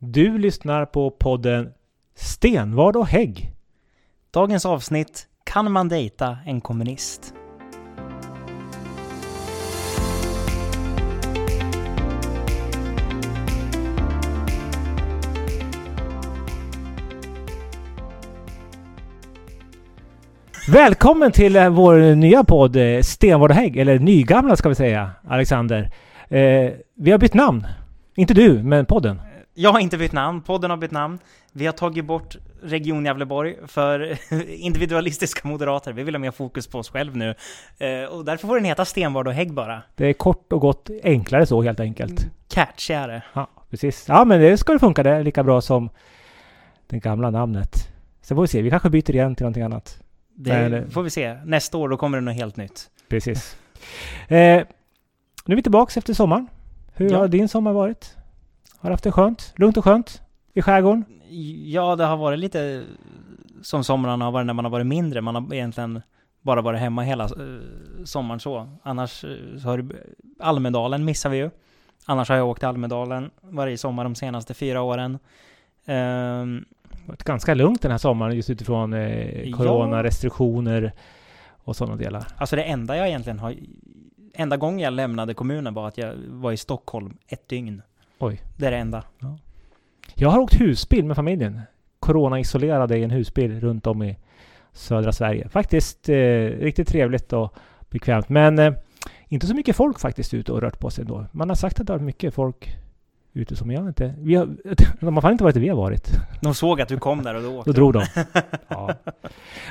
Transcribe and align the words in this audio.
Du 0.00 0.38
lyssnar 0.38 0.86
på 0.86 1.10
podden 1.10 1.72
Stenvard 2.14 2.96
och 2.96 3.06
Hägg. 3.06 3.52
Dagens 4.30 4.66
avsnitt 4.66 5.26
Kan 5.44 5.72
man 5.72 5.88
dejta 5.88 6.38
en 6.46 6.60
kommunist? 6.60 7.34
Välkommen 20.72 21.32
till 21.32 21.56
eh, 21.56 21.68
vår 21.68 22.14
nya 22.14 22.44
podd 22.44 22.76
eh, 22.76 23.00
Stenvard 23.00 23.50
och 23.50 23.56
Hägg, 23.56 23.76
eller 23.76 23.98
nygamla 23.98 24.56
ska 24.56 24.68
vi 24.68 24.74
säga, 24.74 25.10
Alexander. 25.28 25.90
Eh, 26.28 26.72
vi 26.94 27.10
har 27.10 27.18
bytt 27.18 27.34
namn. 27.34 27.66
Inte 28.16 28.34
du, 28.34 28.62
men 28.62 28.86
podden. 28.86 29.20
Jag 29.60 29.72
har 29.72 29.80
inte 29.80 29.98
bytt 29.98 30.12
namn, 30.12 30.42
podden 30.42 30.70
har 30.70 30.76
bytt 30.76 30.90
namn. 30.90 31.18
Vi 31.52 31.66
har 31.66 31.72
tagit 31.72 32.04
bort 32.04 32.36
Region 32.62 33.04
Gävleborg 33.04 33.56
för 33.66 34.18
individualistiska 34.50 35.48
moderater. 35.48 35.92
Vi 35.92 36.02
vill 36.02 36.14
ha 36.14 36.18
mer 36.18 36.30
fokus 36.30 36.66
på 36.66 36.78
oss 36.78 36.90
själv 36.90 37.16
nu. 37.16 37.34
Eh, 37.78 38.04
och 38.04 38.24
därför 38.24 38.46
får 38.48 38.54
den 38.56 38.64
heta 38.64 38.84
Stenvard 38.84 39.26
och 39.26 39.32
Hägg 39.32 39.52
bara. 39.52 39.82
Det 39.94 40.06
är 40.06 40.12
kort 40.12 40.52
och 40.52 40.60
gott 40.60 40.90
enklare 41.02 41.46
så 41.46 41.62
helt 41.62 41.80
enkelt. 41.80 42.26
Catchigare. 42.48 43.22
Ja, 43.34 43.48
precis. 43.70 44.04
Ja, 44.08 44.24
men 44.24 44.40
det 44.40 44.58
ska 44.58 44.72
det 44.72 44.78
funka. 44.78 45.02
Det 45.02 45.10
är 45.10 45.22
lika 45.24 45.42
bra 45.44 45.60
som 45.60 45.90
det 46.88 46.98
gamla 46.98 47.30
namnet. 47.30 47.88
Sen 48.22 48.36
får 48.36 48.42
vi 48.42 48.48
se. 48.48 48.62
Vi 48.62 48.70
kanske 48.70 48.90
byter 48.90 49.10
igen 49.14 49.34
till 49.34 49.44
någonting 49.44 49.62
annat. 49.62 50.00
Det 50.34 50.50
Eller- 50.50 50.86
får 50.86 51.02
vi 51.02 51.10
se. 51.10 51.34
Nästa 51.44 51.78
år 51.78 51.88
då 51.88 51.96
kommer 51.96 52.18
det 52.18 52.24
något 52.24 52.34
helt 52.36 52.56
nytt. 52.56 52.90
Precis. 53.08 53.56
Eh, 54.28 54.36
nu 55.44 55.52
är 55.52 55.56
vi 55.56 55.62
tillbaka 55.62 55.98
efter 55.98 56.14
sommaren. 56.14 56.46
Hur 56.94 57.10
Ja. 57.10 57.18
har 57.18 57.28
din 57.28 57.48
sommar 57.48 57.72
varit? 57.72 58.14
Har 58.80 58.90
du 58.90 58.92
haft 58.92 59.04
det 59.04 59.12
skönt? 59.12 59.52
Lugnt 59.56 59.76
och 59.76 59.84
skönt? 59.84 60.22
I 60.54 60.62
skärgården? 60.62 61.04
Ja, 61.64 61.96
det 61.96 62.04
har 62.04 62.16
varit 62.16 62.38
lite 62.38 62.84
som 63.62 63.84
somrarna 63.84 64.24
har 64.24 64.32
varit 64.32 64.46
när 64.46 64.54
man 64.54 64.64
har 64.64 64.72
varit 64.72 64.86
mindre. 64.86 65.20
Man 65.20 65.34
har 65.34 65.54
egentligen 65.54 66.02
bara 66.42 66.62
varit 66.62 66.80
hemma 66.80 67.02
hela 67.02 67.24
eh, 67.24 68.04
sommaren 68.04 68.40
så. 68.40 68.68
Annars 68.82 69.24
eh, 69.24 69.58
så 69.62 69.68
har 69.68 69.78
det, 69.78 69.96
Almedalen 70.40 71.04
missar 71.04 71.30
vi 71.30 71.36
ju. 71.36 71.50
Annars 72.06 72.28
har 72.28 72.36
jag 72.36 72.48
åkt 72.48 72.60
till 72.60 72.68
Almedalen 72.68 73.30
varje 73.40 73.78
sommar 73.78 74.04
de 74.04 74.14
senaste 74.14 74.54
fyra 74.54 74.82
åren. 74.82 75.18
Ehm, 75.86 76.64
Det 76.90 77.08
varit 77.08 77.24
ganska 77.24 77.54
lugnt 77.54 77.82
den 77.82 77.90
här 77.90 77.98
sommaren 77.98 78.36
just 78.36 78.50
utifrån 78.50 78.92
eh, 78.92 79.40
Ja. 79.48 79.56
corona, 79.56 80.02
restriktioner 80.02 80.92
och 81.64 81.76
sådana 81.76 81.96
delar. 81.96 82.26
alltså 82.36 82.56
det 82.56 82.62
enda 82.62 82.96
jag 82.96 83.08
egentligen 83.08 83.38
har... 83.38 83.54
Enda 84.34 84.56
gången 84.56 84.78
jag 84.78 84.92
lämnade 84.92 85.34
kommunen 85.34 85.74
var 85.74 85.88
att 85.88 85.98
jag 85.98 86.14
var 86.28 86.52
i 86.52 86.56
Stockholm 86.56 87.16
ett 87.28 87.48
dygn. 87.48 87.82
Oj. 88.18 88.42
Det 88.56 88.66
är 88.66 88.70
det 88.70 88.76
enda. 88.76 89.04
Jag 90.14 90.28
har 90.28 90.38
åkt 90.38 90.60
husbil 90.60 91.04
med 91.04 91.16
familjen. 91.16 91.60
Corona-isolerade 92.00 92.98
i 92.98 93.04
en 93.04 93.10
husbil 93.10 93.60
runt 93.60 93.86
om 93.86 94.02
i 94.02 94.16
södra 94.72 95.12
Sverige. 95.12 95.48
Faktiskt 95.48 96.08
eh, 96.08 96.14
riktigt 96.60 96.88
trevligt 96.88 97.32
och 97.32 97.54
bekvämt. 97.90 98.28
Men 98.28 98.58
eh, 98.58 98.72
inte 99.28 99.46
så 99.46 99.54
mycket 99.54 99.76
folk 99.76 100.00
faktiskt 100.00 100.34
ute 100.34 100.52
och 100.52 100.62
rört 100.62 100.78
på 100.78 100.90
sig 100.90 101.02
ändå. 101.02 101.26
Man 101.32 101.48
har 101.48 101.56
sagt 101.56 101.80
att 101.80 101.86
det 101.86 101.92
har 101.92 101.98
varit 101.98 102.06
mycket 102.06 102.34
folk 102.34 102.76
ute 103.32 103.56
som 103.56 103.70
jag 103.70 103.86
inte... 103.86 104.14
Vi 104.18 104.34
har, 104.34 104.48
de 105.00 105.14
har 105.14 105.22
fan 105.22 105.32
inte 105.32 105.44
varit 105.44 105.54
där 105.54 105.60
vi 105.60 105.68
har 105.68 105.76
varit. 105.76 106.10
De 106.40 106.54
såg 106.54 106.80
att 106.80 106.88
du 106.88 106.98
kom 106.98 107.22
där 107.22 107.34
och 107.34 107.42
då 107.42 107.58
åkte 107.58 107.70
Då 107.70 107.74
drog 107.74 107.92
de. 107.92 108.04
Ja. 108.68 108.94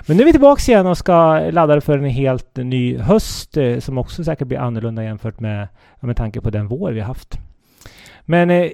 Men 0.05 0.17
nu 0.17 0.23
är 0.23 0.25
vi 0.25 0.31
tillbaka 0.31 0.71
igen 0.71 0.87
och 0.87 0.97
ska 0.97 1.39
ladda 1.39 1.81
för 1.81 1.97
en 1.97 2.05
helt 2.05 2.55
ny 2.55 2.97
höst 2.97 3.57
eh, 3.57 3.79
som 3.79 3.97
också 3.97 4.23
säkert 4.23 4.47
blir 4.47 4.59
annorlunda 4.59 5.03
jämfört 5.03 5.39
med, 5.39 5.67
ja, 5.99 6.07
med 6.07 6.17
tanke 6.17 6.41
på 6.41 6.49
den 6.49 6.67
vår 6.67 6.91
vi 6.91 6.99
har 6.99 7.07
haft. 7.07 7.39
Men 8.29 8.49
eh, 8.49 8.71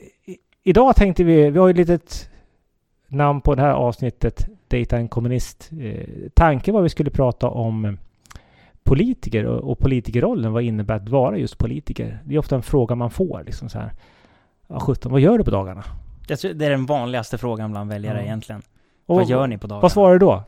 idag 0.63 0.95
tänkte 0.95 1.23
vi, 1.23 1.49
vi 1.49 1.59
har 1.59 1.67
ju 1.67 1.71
ett 1.71 1.77
litet 1.77 2.29
namn 3.07 3.41
på 3.41 3.55
det 3.55 3.61
här 3.61 3.71
avsnittet, 3.71 4.47
Data 4.67 4.97
en 4.97 5.07
kommunist. 5.07 5.69
Eh, 5.81 6.07
tanken 6.33 6.73
var 6.73 6.81
vi 6.81 6.89
skulle 6.89 7.09
prata 7.11 7.47
om 7.47 7.85
eh, 7.85 7.93
politiker 8.83 9.45
och, 9.45 9.71
och 9.71 9.79
politikerrollen. 9.79 10.53
Vad 10.53 10.63
innebär 10.63 10.95
att 10.95 11.09
vara 11.09 11.37
just 11.37 11.57
politiker? 11.57 12.19
Det 12.25 12.35
är 12.35 12.39
ofta 12.39 12.55
en 12.55 12.63
fråga 12.63 12.95
man 12.95 13.11
får. 13.11 13.43
Liksom 13.45 13.69
så 13.69 13.79
här. 13.79 13.91
Ja, 14.67 14.79
17, 14.79 15.11
vad 15.11 15.21
gör 15.21 15.37
du 15.37 15.43
på 15.43 15.51
dagarna? 15.51 15.83
Det 16.27 16.43
är 16.43 16.69
den 16.69 16.85
vanligaste 16.85 17.37
frågan 17.37 17.71
bland 17.71 17.89
väljare 17.89 18.17
Ja. 18.17 18.23
egentligen. 18.23 18.61
Och, 19.05 19.15
vad 19.15 19.29
gör 19.29 19.47
ni 19.47 19.57
på 19.57 19.67
dagarna? 19.67 19.81
Vad 19.81 19.91
svarar 19.91 20.13
du 20.13 20.19
då? 20.19 20.43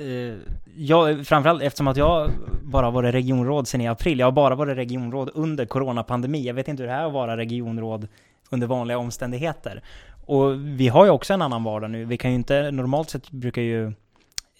Eh, 0.00 0.34
jag, 0.76 1.26
framförallt 1.26 1.62
eftersom 1.62 1.88
att 1.88 1.96
jag 1.96 2.30
bara 2.62 2.86
har 2.86 2.92
varit 2.92 3.14
regionråd 3.14 3.68
sedan 3.68 3.80
i 3.80 3.88
april. 3.88 4.18
Jag 4.18 4.26
har 4.26 4.32
bara 4.32 4.54
varit 4.54 4.76
regionråd 4.76 5.30
under 5.34 5.66
coronapandemi. 5.66 6.46
Jag 6.46 6.54
vet 6.54 6.68
inte 6.68 6.82
hur 6.82 6.88
det 6.88 6.94
är 6.94 7.06
att 7.06 7.12
vara 7.12 7.36
regionråd 7.36 8.08
under 8.50 8.66
vanliga 8.66 8.98
omständigheter. 8.98 9.82
Och 10.26 10.54
vi 10.60 10.88
har 10.88 11.04
ju 11.04 11.10
också 11.10 11.34
en 11.34 11.42
annan 11.42 11.64
vardag 11.64 11.90
nu. 11.90 12.04
Vi 12.04 12.16
kan 12.16 12.30
ju 12.30 12.36
inte, 12.36 12.70
normalt 12.70 13.10
sett 13.10 13.30
brukar 13.30 13.62
ju 13.62 13.92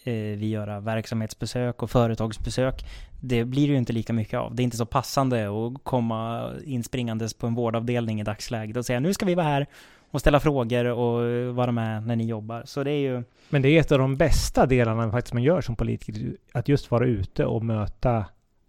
vi 0.04 0.48
göra 0.48 0.80
verksamhetsbesök 0.80 1.82
och 1.82 1.90
företagsbesök. 1.90 2.84
Det 3.20 3.44
blir 3.44 3.66
ju 3.66 3.76
inte 3.76 3.92
lika 3.92 4.12
mycket 4.12 4.38
av. 4.38 4.54
Det 4.54 4.62
är 4.62 4.64
inte 4.64 4.76
så 4.76 4.86
passande 4.86 5.44
att 5.48 5.84
komma 5.84 6.50
inspringandes 6.64 7.34
på 7.34 7.46
en 7.46 7.54
vårdavdelning 7.54 8.20
i 8.20 8.24
dagsläget 8.24 8.76
och 8.76 8.86
säga 8.86 9.00
nu 9.00 9.14
ska 9.14 9.26
vi 9.26 9.34
vara 9.34 9.46
här 9.46 9.66
och 10.10 10.20
ställa 10.20 10.40
frågor 10.40 10.84
och 10.84 11.26
eh, 11.26 11.52
vara 11.52 11.72
med 11.72 12.06
när 12.06 12.16
ni 12.16 12.24
jobbar. 12.26 12.62
Så 12.64 12.84
det 12.84 12.90
är 12.90 13.00
ju 13.00 13.22
Men 13.48 13.62
det 13.62 13.68
är 13.68 13.80
ett 13.80 13.92
av 13.92 13.98
de 13.98 14.16
bästa 14.16 14.66
delarna 14.66 15.10
faktiskt 15.10 15.34
man 15.34 15.42
gör 15.42 15.60
som 15.60 15.76
politiker. 15.76 16.36
Att 16.52 16.68
just 16.68 16.90
vara 16.90 17.06
ute 17.06 17.44
och 17.44 17.64
möta 17.64 18.24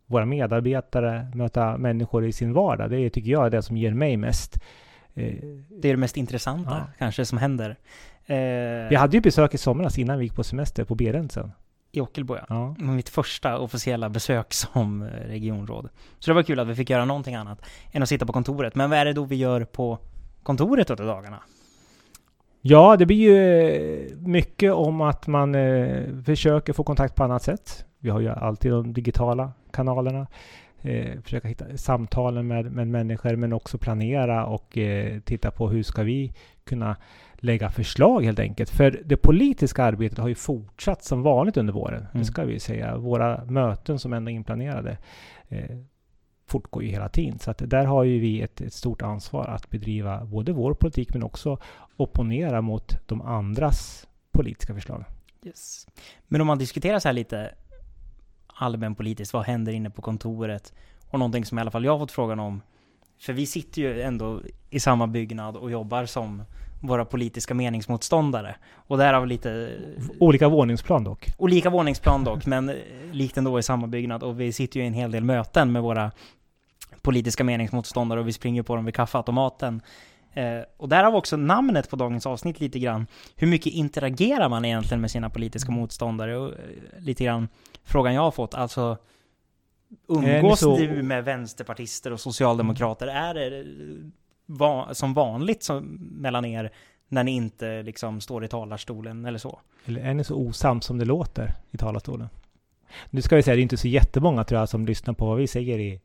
våra 0.06 0.26
medarbetare, 0.26 1.32
möta 1.34 1.78
människor 1.78 2.26
i 2.26 2.32
sin 2.32 2.54
vardag. 2.54 2.90
Det 2.90 3.00
är, 3.00 3.10
tycker 3.10 3.32
jag 3.32 3.46
är 3.46 3.50
det 3.50 3.62
som 3.62 3.78
ger 3.78 3.94
mig 3.94 4.18
mest. 4.18 4.56
Eh, 5.14 5.34
Det 5.70 5.88
är 5.90 5.94
det 5.94 5.98
mest 5.98 6.18
intressanta 6.18 6.72
Ja. 6.72 6.94
kanske 6.98 7.26
som 7.26 7.38
händer. 7.38 7.76
Eh, 8.32 8.90
Vi 8.90 8.96
hade 8.96 9.18
ju 9.18 9.22
besök 9.22 9.54
i 9.54 9.58
somras 9.58 9.98
innan 9.98 10.18
vi 10.18 10.24
gick 10.24 10.36
på 10.36 10.44
semester 10.44 10.84
på 10.84 10.96
Berentsen. 10.96 11.52
I 11.92 12.02
Ockelbo 12.02 12.38
ja. 12.50 12.76
Mitt 12.78 13.10
första 13.10 13.58
officiella 13.60 14.10
besök 14.10 14.54
som 14.54 15.02
eh, 15.02 15.08
regionråd. 15.08 15.90
Så 16.20 16.32
det 16.32 16.36
var 16.36 16.44
kul 16.44 16.60
att 16.60 16.68
vi 16.68 16.76
fick 16.76 16.90
göra 16.90 17.06
någonting 17.06 17.36
annat 17.36 17.62
än 17.92 18.04
att 18.04 18.10
sitta 18.10 18.26
på 18.26 18.34
kontoret. 18.34 18.76
Men 18.76 18.90
vad 18.90 19.00
är 19.00 19.06
det 19.06 19.14
då 19.14 19.24
vi 19.24 19.36
gör 19.36 19.64
på 19.66 20.00
kontoret 20.44 20.90
under 20.90 21.06
dagarna? 21.06 21.40
ja, 22.64 22.98
det 22.98 23.06
blir 23.06 23.18
ju 23.18 23.38
eh, 23.38 24.18
mycket 24.18 24.74
om 24.74 25.02
att 25.02 25.28
man 25.28 25.56
försöker 26.26 26.74
få 26.74 26.84
kontakt 26.84 27.16
på 27.16 27.24
annat 27.24 27.44
sätt. 27.44 27.86
Vi 28.00 28.10
har 28.10 28.20
ju 28.20 28.30
alltid 28.30 28.72
de 28.72 28.94
digitala 28.94 29.52
kanalerna. 29.72 30.28
Eh, 30.82 31.22
försöka 31.22 31.48
hitta 31.48 31.78
samtalen 31.78 32.48
med, 32.48 32.72
med 32.72 32.88
människor 32.88 33.36
men 33.36 33.54
också 33.54 33.78
planera 33.78 34.46
och 34.46 34.78
eh, 34.78 35.20
titta 35.20 35.52
på 35.52 35.70
hur 35.70 35.84
ska 35.84 36.04
vi 36.04 36.34
kunna 36.64 36.96
lägga 37.34 37.70
förslag 37.70 38.26
helt 38.26 38.40
enkelt. 38.40 38.70
För 38.70 39.02
det 39.06 39.18
politiska 39.18 39.84
arbetet 39.84 40.18
har 40.18 40.28
ju 40.28 40.36
fortsatt 40.36 41.04
som 41.04 41.22
vanligt 41.22 41.58
under 41.58 41.74
våren. 41.74 42.00
Mm. 42.00 42.10
Det 42.14 42.26
ska 42.26 42.46
vi 42.46 42.60
säga. 42.60 42.98
Våra 42.98 43.46
möten 43.46 44.00
som 44.00 44.14
ändå 44.14 44.32
är 44.32 44.36
inplanerade 44.36 44.98
eh, 45.50 45.78
fortgår 46.48 46.84
ju 46.84 46.90
hela 46.90 47.10
tiden. 47.10 47.40
Så 47.40 47.52
att 47.52 47.62
där 47.70 47.86
har 47.86 48.04
ju 48.04 48.20
vi 48.20 48.42
ett, 48.42 48.62
ett 48.62 48.74
stort 48.74 49.02
ansvar 49.02 49.48
att 49.48 49.70
bedriva 49.70 50.26
både 50.26 50.52
vår 50.52 50.74
politik 50.74 51.14
men 51.14 51.24
också 51.24 51.60
opponera 51.98 52.62
mot 52.62 53.08
de 53.08 53.22
andras 53.22 54.08
politiska 54.32 54.74
förslag. 54.74 55.06
Yes. 55.46 55.88
Men 56.28 56.42
om 56.42 56.48
man 56.48 56.58
diskuterar 56.58 57.00
så 57.00 57.08
här 57.08 57.14
lite 57.14 57.52
allmänpolitiskt, 58.62 59.34
vad 59.34 59.44
händer 59.46 59.72
inne 59.72 59.90
på 59.90 60.02
kontoret? 60.02 60.74
Och 61.10 61.20
någonting 61.20 61.46
som 61.46 61.58
i 61.58 61.62
alla 61.62 61.72
fall 61.72 61.86
jag 61.86 61.92
har 61.92 62.00
fått 62.00 62.12
frågan 62.12 62.40
om. 62.40 62.62
För 63.20 63.34
vi 63.34 63.46
sitter 63.46 63.82
ju 63.82 64.02
ändå 64.02 64.42
i 64.70 64.80
samma 64.80 65.08
byggnad 65.08 65.58
och 65.58 65.72
jobbar 65.72 66.06
som 66.06 66.44
våra 66.80 67.06
politiska 67.06 67.54
meningsmotståndare. 67.54 68.56
Och 68.74 68.98
därav 68.98 69.28
lite 69.28 69.78
Olika 70.20 70.50
våningsplan 70.50 71.04
dock. 71.04 71.28
olika 71.38 71.70
våningsplan 71.70 72.24
dock, 72.24 72.46
men 72.46 72.70
eh, 72.70 72.76
likt 73.12 73.38
ändå 73.38 73.60
i 73.60 73.64
samma 73.64 73.88
byggnad. 73.88 74.24
Och 74.24 74.40
vi 74.40 74.54
sitter 74.54 74.80
ju 74.80 74.84
i 74.84 74.88
en 74.88 74.94
hel 74.94 75.12
del 75.12 75.24
möten 75.24 75.72
med 75.72 75.82
våra 75.82 76.12
politiska 77.02 77.44
meningsmotståndare 77.44 78.20
och 78.20 78.28
vi 78.28 78.34
springer 78.34 78.64
på 78.64 78.76
dem 78.76 78.86
vid 78.86 78.96
kaffeautomaten. 78.96 79.82
Eh, 80.34 80.60
och 80.78 80.90
därav 80.90 81.16
också 81.16 81.38
namnet 81.38 81.90
på 81.90 81.96
dagens 81.96 82.26
avsnitt 82.26 82.60
lite 82.60 82.80
grann. 82.80 83.08
Hur 83.36 83.48
mycket 83.48 83.74
interagerar 83.74 84.50
man 84.50 84.66
egentligen 84.66 85.02
med 85.02 85.12
sina 85.12 85.30
politiska 85.30 85.72
motståndare? 85.72 86.38
Och 86.38 86.50
eh, 86.50 86.56
lite 87.00 87.24
grann 87.24 87.48
frågan 87.84 88.14
jag 88.14 88.22
har 88.22 88.32
fått, 88.32 88.54
alltså 88.54 88.98
Umgås 90.08 90.60
så- 90.60 90.78
du 90.78 91.04
med 91.04 91.26
vänsterpartister 91.26 92.14
och 92.14 92.20
socialdemokrater? 92.20 93.08
Är 93.08 93.34
det 93.34 93.66
va- 94.46 94.94
som 94.94 95.14
vanligt 95.14 95.64
som, 95.64 95.84
mellan 96.12 96.46
er 96.46 96.72
när 97.08 97.24
ni 97.24 97.32
inte 97.32 97.84
liksom 97.84 98.22
står 98.22 98.46
i 98.46 98.48
talarstolen 98.48 99.26
eller 99.26 99.40
så? 99.40 99.60
Eller 99.86 100.02
är 100.02 100.14
ni 100.14 100.24
så 100.24 100.36
osams 100.36 100.86
som 100.86 100.98
det 100.98 101.06
låter 101.06 101.54
i 101.72 101.78
talarstolen? 101.78 102.30
Nu 103.10 103.22
ska 103.22 103.36
vi 103.36 103.44
säga, 103.44 103.56
det 103.56 103.62
är 103.62 103.64
inte 103.64 103.78
så 103.78 103.88
jättemånga 103.88 104.44
tror 104.44 104.60
jag 104.60 104.70
som 104.70 104.86
lyssnar 104.86 105.14
på 105.14 105.26
vad 105.26 105.38
vi 105.38 105.48
säger 105.48 105.80
i 105.80 106.02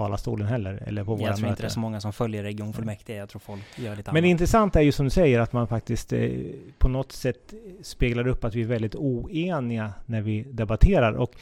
talarstolen 0.00 0.46
heller. 0.46 0.82
Eller 0.86 1.04
på 1.04 1.14
våra 1.14 1.28
Jag 1.28 1.36
tror 1.36 1.48
inte 1.48 1.60
det 1.62 1.64
är 1.64 1.64
möten. 1.64 1.70
så 1.74 1.80
många 1.80 2.00
som 2.00 2.12
följer 2.12 2.42
regionfullmäktige. 2.42 3.16
Jag 3.18 3.28
tror 3.28 3.40
folk 3.40 3.62
gör 3.76 3.96
lite 3.96 4.10
Men 4.10 4.16
annat. 4.16 4.22
det 4.22 4.28
intressanta 4.28 4.80
är 4.80 4.84
ju 4.84 4.92
som 4.92 5.04
du 5.06 5.10
säger 5.10 5.40
att 5.40 5.52
man 5.52 5.66
faktiskt 5.68 6.12
eh, 6.12 6.30
på 6.78 6.88
något 6.88 7.12
sätt 7.12 7.54
speglar 7.82 8.26
upp 8.26 8.44
att 8.44 8.54
vi 8.54 8.62
är 8.62 8.66
väldigt 8.66 8.94
oeniga 8.94 9.92
när 10.06 10.20
vi 10.20 10.42
debatterar. 10.42 11.12
Och 11.12 11.32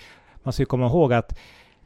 man 0.43 0.53
ska 0.53 0.63
ju 0.63 0.67
komma 0.67 0.87
ihåg 0.87 1.13
att 1.13 1.39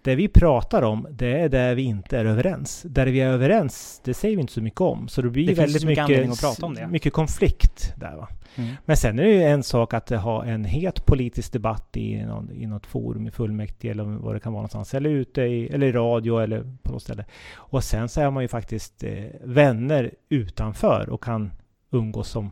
det 0.03 0.15
vi 0.15 0.29
pratar 0.29 0.83
om, 0.83 1.07
det 1.11 1.41
är 1.41 1.49
där 1.49 1.75
vi 1.75 1.83
inte 1.83 2.19
är 2.19 2.25
överens. 2.25 2.83
Där 2.89 3.07
vi 3.07 3.21
är 3.21 3.29
överens, 3.29 4.01
det 4.05 4.15
säger 4.15 4.37
vi 4.37 4.41
inte 4.41 4.53
så 4.53 4.63
mycket 4.63 4.81
om. 4.81 5.09
Så 5.09 5.23
det 5.23 5.31
blir 5.31 5.47
Det 5.47 5.55
väldigt 5.55 5.85
mycket 5.85 6.09
mycket, 6.09 6.31
att 6.33 6.41
prata 6.41 6.67
om 6.67 6.75
det. 6.75 6.87
mycket 6.87 7.13
konflikt 7.13 7.95
där 7.97 8.17
va. 8.17 8.29
Mm. 8.57 8.75
Men 8.85 8.97
sen 8.97 9.19
är 9.19 9.23
det 9.23 9.31
ju 9.31 9.43
en 9.43 9.63
sak 9.63 9.95
att 9.95 10.11
ha 10.11 10.45
en 10.45 10.65
het 10.65 11.07
politisk 11.07 11.53
debatt 11.53 11.97
i, 11.97 12.25
någon, 12.25 12.51
i 12.51 12.67
något 12.67 12.87
forum 12.87 13.27
i 13.27 13.31
fullmäktige 13.31 13.91
eller 13.91 14.05
vad 14.05 14.35
det 14.35 14.41
kan 14.41 14.53
vara 14.53 14.61
någonstans. 14.61 14.95
Eller 14.95 15.11
ute 15.11 15.43
i, 15.43 15.69
eller 15.69 15.87
i 15.87 15.93
radio 15.93 16.39
eller 16.39 16.77
på 16.83 16.93
något 16.93 17.03
ställe. 17.03 17.25
Och 17.55 17.85
sen 17.85 18.09
så 18.09 18.21
är 18.21 18.31
man 18.31 18.43
ju 18.43 18.49
faktiskt 18.49 19.05
eh, 19.05 19.25
vänner 19.45 20.15
utanför 20.29 21.09
och 21.11 21.23
kan 21.25 21.53
umgås 21.91 22.29
som 22.29 22.51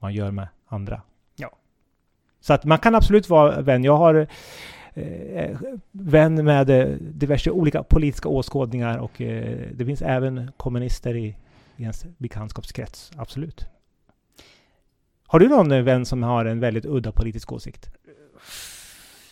man 0.00 0.14
gör 0.14 0.30
med 0.30 0.48
andra. 0.66 1.02
Ja. 1.36 1.50
Så 2.40 2.52
att 2.52 2.64
man 2.64 2.78
kan 2.78 2.94
absolut 2.94 3.28
vara 3.28 3.60
vän. 3.60 3.84
Jag 3.84 3.96
har 3.96 4.26
eh, 4.94 5.58
vän 5.90 6.44
med 6.44 6.70
eh, 6.70 6.86
diverse 7.00 7.50
olika 7.50 7.82
politiska 7.82 8.28
åskådningar 8.28 8.98
och 8.98 9.20
eh, 9.20 9.68
det 9.72 9.84
finns 9.84 10.02
även 10.02 10.52
kommunister 10.56 11.16
i, 11.16 11.36
i 11.76 11.82
ens 11.82 12.06
bekantskapskrets. 12.18 13.10
Absolut. 13.16 13.66
Har 15.26 15.38
du 15.38 15.48
någon 15.48 15.72
eh, 15.72 15.82
vän 15.82 16.06
som 16.06 16.22
har 16.22 16.44
en 16.44 16.60
väldigt 16.60 16.84
udda 16.84 17.12
politisk 17.12 17.52
åsikt? 17.52 17.90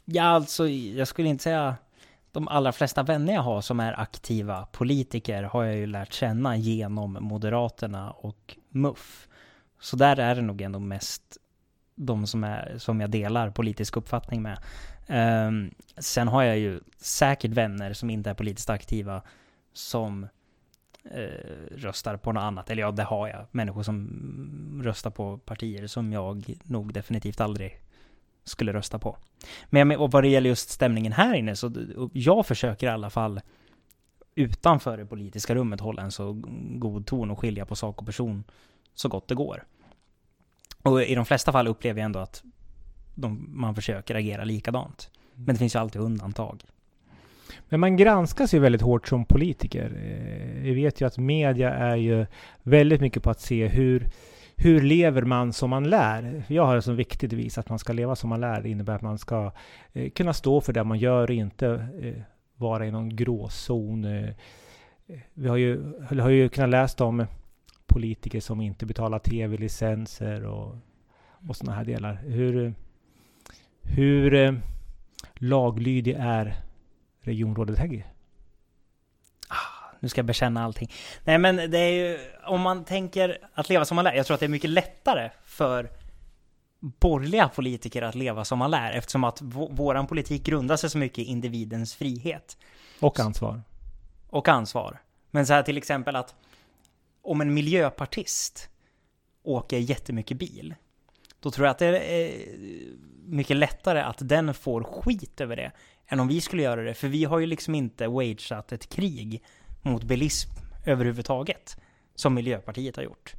Ja, 0.04 0.22
alltså 0.22 0.68
jag 0.68 1.08
skulle 1.08 1.28
inte 1.28 1.44
säga 1.44 1.76
de 2.32 2.48
allra 2.48 2.72
flesta 2.72 3.02
vänner 3.02 3.34
jag 3.34 3.42
har 3.42 3.60
som 3.60 3.80
är 3.80 4.00
aktiva 4.00 4.66
politiker 4.66 5.42
har 5.42 5.64
jag 5.64 5.76
ju 5.76 5.86
lärt 5.86 6.12
känna 6.12 6.56
genom 6.56 7.18
Moderaterna 7.20 8.10
och 8.10 8.56
MUF. 8.70 9.28
Så 9.80 9.96
där 9.96 10.18
är 10.18 10.34
det 10.34 10.42
nog 10.42 10.60
ändå 10.60 10.78
mest 10.78 11.38
de 11.98 12.26
som, 12.26 12.44
är, 12.44 12.74
som 12.78 13.00
jag 13.00 13.10
delar 13.10 13.50
politisk 13.50 13.96
uppfattning 13.96 14.42
med. 14.42 14.58
Um, 15.46 15.70
sen 15.98 16.28
har 16.28 16.42
jag 16.42 16.58
ju 16.58 16.80
säkert 16.98 17.50
vänner 17.50 17.92
som 17.92 18.10
inte 18.10 18.30
är 18.30 18.34
politiskt 18.34 18.70
aktiva 18.70 19.22
som 19.72 20.28
uh, 21.16 21.76
röstar 21.76 22.16
på 22.16 22.32
något 22.32 22.40
annat. 22.40 22.70
Eller 22.70 22.82
ja, 22.82 22.90
det 22.90 23.02
har 23.02 23.28
jag. 23.28 23.46
Människor 23.50 23.82
som 23.82 24.80
röstar 24.84 25.10
på 25.10 25.38
partier 25.38 25.86
som 25.86 26.12
jag 26.12 26.58
nog 26.62 26.92
definitivt 26.92 27.40
aldrig 27.40 27.80
skulle 28.44 28.72
rösta 28.72 28.98
på. 28.98 29.16
Men 29.70 29.96
och 29.96 30.10
vad 30.10 30.24
det 30.24 30.28
gäller 30.28 30.48
just 30.48 30.70
stämningen 30.70 31.12
här 31.12 31.34
inne, 31.34 31.56
så 31.56 31.72
jag 32.12 32.46
försöker 32.46 32.86
i 32.86 32.90
alla 32.90 33.10
fall 33.10 33.40
utanför 34.34 34.96
det 34.98 35.06
politiska 35.06 35.54
rummet 35.54 35.80
hålla 35.80 36.02
en 36.02 36.12
så 36.12 36.42
god 36.74 37.06
ton 37.06 37.30
och 37.30 37.38
skilja 37.38 37.66
på 37.66 37.76
sak 37.76 38.00
och 38.00 38.06
person 38.06 38.44
så 38.94 39.08
gott 39.08 39.28
det 39.28 39.34
går. 39.34 39.64
Och 40.88 41.02
i 41.02 41.14
de 41.14 41.24
flesta 41.24 41.52
fall 41.52 41.66
upplever 41.68 42.00
jag 42.00 42.04
ändå 42.04 42.18
att 42.18 42.42
de, 43.14 43.46
man 43.48 43.74
försöker 43.74 44.14
agera 44.14 44.44
likadant. 44.44 45.10
Men 45.34 45.54
det 45.54 45.58
finns 45.58 45.74
ju 45.74 45.78
alltid 45.78 46.02
undantag. 46.02 46.62
Men 47.68 47.80
man 47.80 47.96
granskas 47.96 48.54
ju 48.54 48.58
väldigt 48.58 48.82
hårt 48.82 49.08
som 49.08 49.24
politiker. 49.24 49.84
Eh, 49.84 50.62
Vi 50.62 50.74
vet 50.74 51.00
ju 51.00 51.06
att 51.06 51.18
media 51.18 51.74
är 51.74 51.96
ju 51.96 52.26
väldigt 52.62 53.00
mycket 53.00 53.22
på 53.22 53.30
att 53.30 53.40
se 53.40 53.66
hur, 53.66 54.06
hur 54.56 54.80
lever 54.80 55.22
man 55.22 55.52
som 55.52 55.70
man 55.70 55.90
lär. 55.90 56.42
Jag 56.48 56.66
har 56.66 56.74
det 56.74 56.82
som 56.82 56.96
viktig 56.96 57.30
devis 57.30 57.58
att 57.58 57.68
man 57.68 57.78
ska 57.78 57.92
leva 57.92 58.16
som 58.16 58.30
man 58.30 58.40
lär. 58.40 58.62
Det 58.62 58.68
innebär 58.68 58.94
att 58.94 59.02
man 59.02 59.18
ska 59.18 59.52
eh, 59.92 60.10
kunna 60.10 60.32
stå 60.32 60.60
för 60.60 60.72
det 60.72 60.84
man 60.84 60.98
gör 60.98 61.28
och 61.28 61.34
inte 61.34 61.88
eh, 62.02 62.22
vara 62.56 62.86
i 62.86 62.90
någon 62.90 63.16
gråzon. 63.16 64.06
Vi 65.34 65.48
har 65.48 65.56
ju, 65.56 65.92
har 66.20 66.30
ju 66.30 66.48
kunnat 66.48 66.70
läsa 66.70 67.04
om 67.04 67.26
politiker 67.88 68.40
som 68.40 68.60
inte 68.60 68.86
betalar 68.86 69.18
tv-licenser 69.18 70.44
och, 70.46 70.76
och 71.48 71.56
sådana 71.56 71.76
här 71.76 71.84
delar. 71.84 72.14
Hur, 72.14 72.74
hur 73.82 74.34
eh, 74.34 74.52
laglydig 75.34 76.16
är 76.18 76.56
regionrådet 77.20 77.78
Hägg? 77.78 78.06
Nu 80.00 80.08
ska 80.08 80.18
jag 80.18 80.26
bekänna 80.26 80.64
allting. 80.64 80.90
Nej 81.24 81.38
men 81.38 81.56
det 81.56 81.78
är 81.78 81.90
ju, 81.92 82.18
om 82.46 82.60
man 82.60 82.84
tänker 82.84 83.38
att 83.54 83.68
leva 83.68 83.84
som 83.84 83.94
man 83.96 84.04
lär. 84.04 84.12
Jag 84.14 84.26
tror 84.26 84.34
att 84.34 84.40
det 84.40 84.46
är 84.46 84.50
mycket 84.50 84.70
lättare 84.70 85.30
för 85.44 85.90
borgerliga 86.80 87.48
politiker 87.48 88.02
att 88.02 88.14
leva 88.14 88.44
som 88.44 88.58
man 88.58 88.70
lär 88.70 88.92
eftersom 88.92 89.24
att 89.24 89.42
vå- 89.42 89.76
våran 89.76 90.06
politik 90.06 90.44
grundar 90.44 90.76
sig 90.76 90.90
så 90.90 90.98
mycket 90.98 91.18
i 91.18 91.22
individens 91.24 91.94
frihet 91.94 92.56
Och 93.00 93.20
ansvar. 93.20 93.62
och 94.30 94.48
ansvar. 94.48 94.98
Men 95.30 95.46
så 95.46 95.52
här 95.52 95.62
till 95.62 95.76
exempel 95.78 96.16
att 96.16 96.34
om 97.22 97.40
en 97.40 97.54
miljöpartist 97.54 98.70
åker 99.42 99.78
jättemycket 99.78 100.38
bil, 100.38 100.74
då 101.40 101.50
tror 101.50 101.66
jag 101.66 101.70
att 101.70 101.78
det 101.78 101.86
är 101.86 102.28
eh, 102.28 102.58
mycket 103.24 103.56
lättare 103.56 104.00
att 104.00 104.28
den 104.28 104.54
får 104.54 104.82
skit 104.82 105.40
över 105.40 105.56
det 105.56 105.72
än 106.06 106.20
om 106.20 106.28
vi 106.28 106.40
skulle 106.40 106.62
göra 106.62 106.82
det. 106.82 106.94
För 106.94 107.08
vi 107.08 107.24
har 107.24 107.38
ju 107.38 107.46
liksom 107.46 107.74
inte 107.74 108.08
wageat 108.08 108.72
ett 108.72 108.88
krig 108.88 109.44
mot 109.82 110.02
bilism 110.02 110.50
överhuvudtaget, 110.86 111.76
som 112.14 112.34
Miljöpartiet 112.34 112.96
har 112.96 113.02
gjort. 113.02 113.34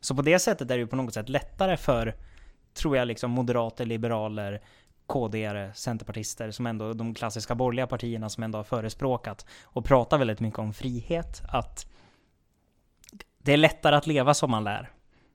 Så 0.00 0.14
på 0.14 0.22
det 0.22 0.38
sättet 0.38 0.70
är 0.70 0.74
det 0.74 0.80
ju 0.80 0.86
på 0.86 0.96
något 0.96 1.14
sätt 1.14 1.28
lättare 1.28 1.76
för, 1.76 2.16
tror 2.74 2.96
jag, 2.96 3.08
liksom 3.08 3.30
moderater, 3.30 3.86
liberaler, 3.86 4.62
KD, 5.06 5.70
centerpartister, 5.74 6.50
som 6.50 6.66
ändå 6.66 6.92
de 6.92 7.14
klassiska 7.14 7.54
borgerliga 7.54 7.86
partierna 7.86 8.28
som 8.28 8.42
ändå 8.42 8.58
har 8.58 8.64
förespråkat 8.64 9.46
och 9.62 9.84
pratar 9.84 10.18
väldigt 10.18 10.40
mycket 10.40 10.58
om 10.58 10.72
frihet, 10.72 11.42
att 11.48 11.86
det 13.42 13.52
är 13.52 13.56
lättare 13.56 13.96
att 13.96 14.06
leva 14.06 14.34
som 14.34 14.50
man 14.50 14.64
lär, 14.64 14.90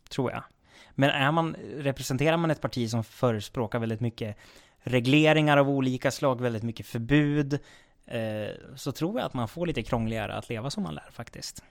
tror 0.10 0.32
jag. 0.32 0.44
Men 0.92 1.10
är 1.10 1.32
man, 1.32 1.56
representerar 1.78 2.38
man 2.38 2.52
ett 2.52 2.62
parti 2.62 2.90
som 2.90 3.04
förespråkar 3.04 3.80
väldigt 3.80 4.02
mycket 4.02 4.38
regleringar 4.84 5.58
av 5.58 5.70
olika 5.70 6.12
slag, 6.12 6.42
väldigt 6.42 6.64
mycket 6.64 6.86
förbud, 6.86 7.60
eh, 8.06 8.50
så 8.76 8.92
tror 8.92 9.20
jag 9.20 9.26
att 9.26 9.34
man 9.34 9.48
får 9.48 9.68
lite 9.68 9.84
krångligare 9.84 10.34
att 10.36 10.50
leva 10.50 10.70
som 10.70 10.84
man 10.84 10.96
lär 10.96 11.10
faktiskt. 11.12 11.64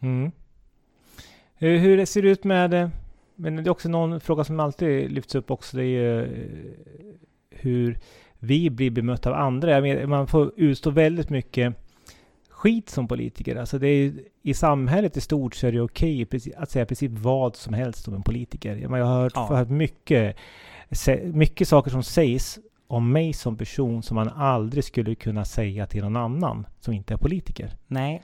Mm. 0.00 0.32
Hur, 1.54 1.78
hur 1.78 1.96
det 1.96 2.06
ser 2.06 2.22
det 2.22 2.28
ut 2.28 2.44
med... 2.44 2.74
Eh, 2.74 2.88
men 3.36 3.56
det 3.56 3.68
är 3.68 3.70
också 3.70 3.88
någon 3.88 4.20
fråga 4.20 4.44
som 4.44 4.60
alltid 4.60 5.12
lyfts 5.12 5.34
upp 5.34 5.50
också. 5.50 5.76
Det 5.76 5.82
är 5.82 5.86
ju 5.86 6.22
eh, 6.22 6.74
hur 7.50 7.98
vi 8.38 8.70
blir 8.70 8.90
bemötta 8.90 9.30
av 9.30 9.36
andra. 9.36 9.70
Jag 9.70 9.82
menar, 9.82 10.06
man 10.06 10.26
får 10.26 10.52
utstå 10.56 10.90
väldigt 10.90 11.30
mycket 11.30 11.76
skit 12.64 12.88
som 12.90 13.08
politiker. 13.08 13.56
Alltså 13.56 13.78
det 13.78 13.86
är, 13.88 14.12
I 14.42 14.54
samhället 14.54 15.16
i 15.16 15.20
stort 15.20 15.54
så 15.54 15.66
är 15.66 15.72
det 15.72 15.80
okej 15.80 16.26
att 16.56 16.70
säga 16.70 16.82
i 16.82 16.86
princip 16.86 17.12
vad 17.12 17.56
som 17.56 17.74
helst 17.74 18.08
om 18.08 18.14
en 18.14 18.22
politiker. 18.22 18.76
Jag, 18.76 18.88
har 18.90 19.22
hört, 19.22 19.32
Ja. 19.34 19.46
hört 19.56 19.68
mycket, 19.68 20.36
mycket 21.32 21.68
saker 21.68 21.90
som 21.90 22.02
sägs 22.02 22.58
om 22.86 23.12
mig 23.12 23.32
som 23.32 23.56
person 23.56 24.02
som 24.02 24.14
man 24.14 24.28
aldrig 24.28 24.84
skulle 24.84 25.14
kunna 25.14 25.44
säga 25.44 25.86
till 25.86 26.02
någon 26.02 26.16
annan 26.16 26.66
som 26.80 26.94
inte 26.94 27.14
är 27.14 27.18
politiker. 27.18 27.70
Nej, 27.86 28.22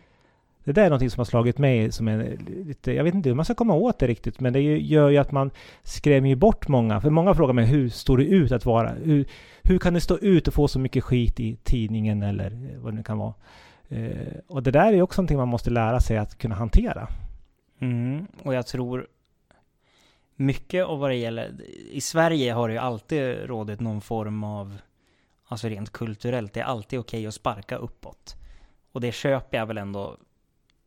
Det 0.64 0.72
där 0.72 0.82
är 0.84 0.88
någonting 0.90 1.10
som 1.10 1.20
har 1.20 1.25
slagit 1.25 1.58
mig 1.58 1.93
som 1.93 2.08
en 2.08 2.20
lite, 2.66 2.93
jag 2.93 3.04
vet 3.04 3.14
inte 3.14 3.28
hur 3.28 3.36
man 3.36 3.44
ska 3.44 3.54
komma 3.54 3.75
åt 3.75 3.98
det 3.98 4.06
riktigt, 4.06 4.40
men 4.40 4.52
det 4.52 4.60
gör 4.78 5.08
ju 5.08 5.16
att 5.19 5.32
man 5.32 5.50
skrämmer 5.82 6.34
bort 6.34 6.69
många. 6.69 7.00
För 7.00 7.10
många 7.10 7.34
frågar 7.34 7.53
mig, 7.55 7.67
hur 7.67 7.88
står 7.88 8.19
det 8.19 8.24
ut 8.24 8.53
att 8.53 8.67
vara? 8.67 8.93
Hur, 9.05 9.24
hur 9.62 9.79
kan 9.79 9.94
det 9.94 10.00
stå 10.00 10.19
ut 10.19 10.48
och 10.48 10.55
få 10.55 10.69
så 10.69 10.79
mycket 10.79 11.05
skit 11.05 11.41
i 11.41 11.56
tidningen 11.65 12.22
eller 12.22 12.79
vad 12.79 12.93
det 12.93 12.96
nu 12.96 13.03
kan 13.03 13.19
vara? 13.19 13.34
Eh, 13.91 14.39
och 14.47 14.63
det 14.63 14.70
där 14.70 14.87
är 14.87 14.93
ju 14.93 15.03
också 15.03 15.23
någonting 15.23 15.37
man 15.37 15.49
måste 15.49 15.70
lära 15.70 16.01
sig 16.01 16.19
att 16.19 16.39
kunna 16.39 16.55
hantera. 16.55 17.09
Mm, 17.81 18.27
och 18.43 18.55
jag 18.55 18.67
tror 18.67 19.06
mycket 20.37 20.87
av 20.87 20.99
vad 20.99 21.11
det 21.11 21.17
gäller, 21.17 21.63
i 21.91 22.01
Sverige 22.01 22.53
har 22.53 22.69
det 22.69 22.75
ju 22.75 22.81
alltid 22.81 23.37
rådit 23.47 23.81
någon 23.81 24.01
form 24.01 24.44
av, 24.44 24.77
alltså 25.44 25.69
rent 25.69 25.93
kulturellt, 25.93 26.53
det 26.53 26.61
är 26.61 26.65
alltid 26.65 26.99
okej 26.99 27.27
att 27.27 27.35
sparka 27.35 27.77
uppåt. 27.77 28.37
Och 28.93 29.01
det 29.01 29.13
köper 29.13 29.59
jag 29.59 29.67
väl 29.67 29.79
ändå 29.79 30.17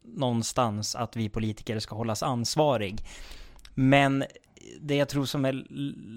någonstans 0.02 0.96
att 0.96 1.16
vi 1.16 1.30
politiker 1.30 1.80
ska 1.80 1.96
hållas 1.96 2.24
ansvarig. 2.24 3.06
Men 3.74 4.24
det 4.82 4.96
jag 4.96 5.10
tror 5.10 5.26
som 5.26 5.46
är 5.46 5.66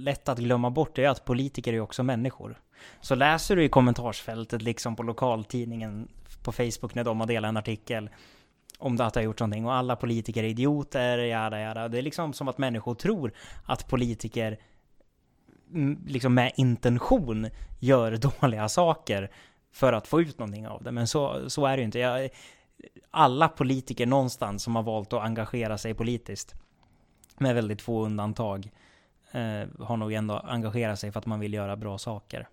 lätt 0.05 0.29
att 0.29 0.39
glömma 0.39 0.71
bort 0.71 0.99
är 0.99 1.09
att 1.09 1.25
politiker 1.25 1.71
är 1.73 1.75
ju 1.75 1.81
också 1.81 2.03
människor. 2.03 2.61
Så 3.01 3.15
läser 3.15 3.57
du 3.57 3.65
i 3.65 3.69
kommentarsfältet 3.69 4.63
liksom 4.63 4.97
på 4.97 5.03
lokaltidningen 5.03 6.09
på 6.47 6.53
Facebook 6.53 6.95
när 6.95 7.05
de 7.05 7.21
har 7.21 7.27
delat 7.27 7.49
en 7.49 7.57
artikel 7.57 8.11
om 8.79 8.97
det 8.97 9.05
att 9.05 9.17
jag 9.17 9.23
har 9.23 9.25
gjort 9.25 9.41
någonting 9.41 9.67
och 9.67 9.75
alla 9.75 9.97
politiker 9.97 10.45
är 10.45 10.49
idioter, 10.49 11.19
jada 11.19 11.61
jada. 11.61 11.89
Det 11.89 11.99
är 11.99 12.03
liksom 12.03 12.33
som 12.33 12.49
att 12.49 12.59
människor 12.59 12.95
tror 12.95 13.33
att 13.65 13.89
politiker 13.89 14.59
mm, 15.73 16.05
liksom 16.07 16.35
med 16.35 16.53
intention 16.57 17.49
gör 17.79 18.17
dåliga 18.41 18.69
saker 18.69 19.31
för 19.73 19.93
att 19.93 20.07
få 20.07 20.21
ut 20.21 20.39
någonting 20.39 20.69
av 20.69 20.83
det. 20.83 20.93
Men 20.93 21.07
så, 21.09 21.51
så 21.51 21.67
är 21.67 21.77
det 21.77 21.81
ju 21.81 21.85
inte. 21.85 21.99
Jag, 21.99 22.31
alla 23.11 23.49
politiker 23.49 24.07
någonstans 24.07 24.63
som 24.63 24.77
har 24.77 24.83
valt 24.83 25.13
att 25.13 25.23
engagera 25.23 25.79
sig 25.79 25.95
politiskt, 25.95 26.55
med 27.39 27.55
väldigt 27.55 27.83
få 27.83 28.05
undantag, 28.05 28.71
eh, 29.33 29.85
har 29.87 29.97
nog 29.97 30.13
ändå 30.13 30.35
engagerat 30.35 30.99
sig 30.99 31.13
för 31.13 31.19
att 31.19 31.27
man 31.27 31.41
vill 31.41 31.55
göra 31.55 31.77
bra 31.77 31.99
saker. 31.99 32.49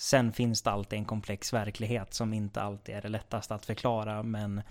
Sen 0.00 0.32
finns 0.32 0.62
det 0.62 0.70
alltid 0.70 0.98
en 0.98 1.04
komplex 1.04 1.52
verklighet 1.52 2.14
som 2.14 2.32
inte 2.32 2.62
alltid 2.62 2.94
är 2.94 3.02
det 3.02 3.08
lättaste 3.08 3.54
att 3.54 3.66
förklara, 3.66 4.22
men 4.22 4.62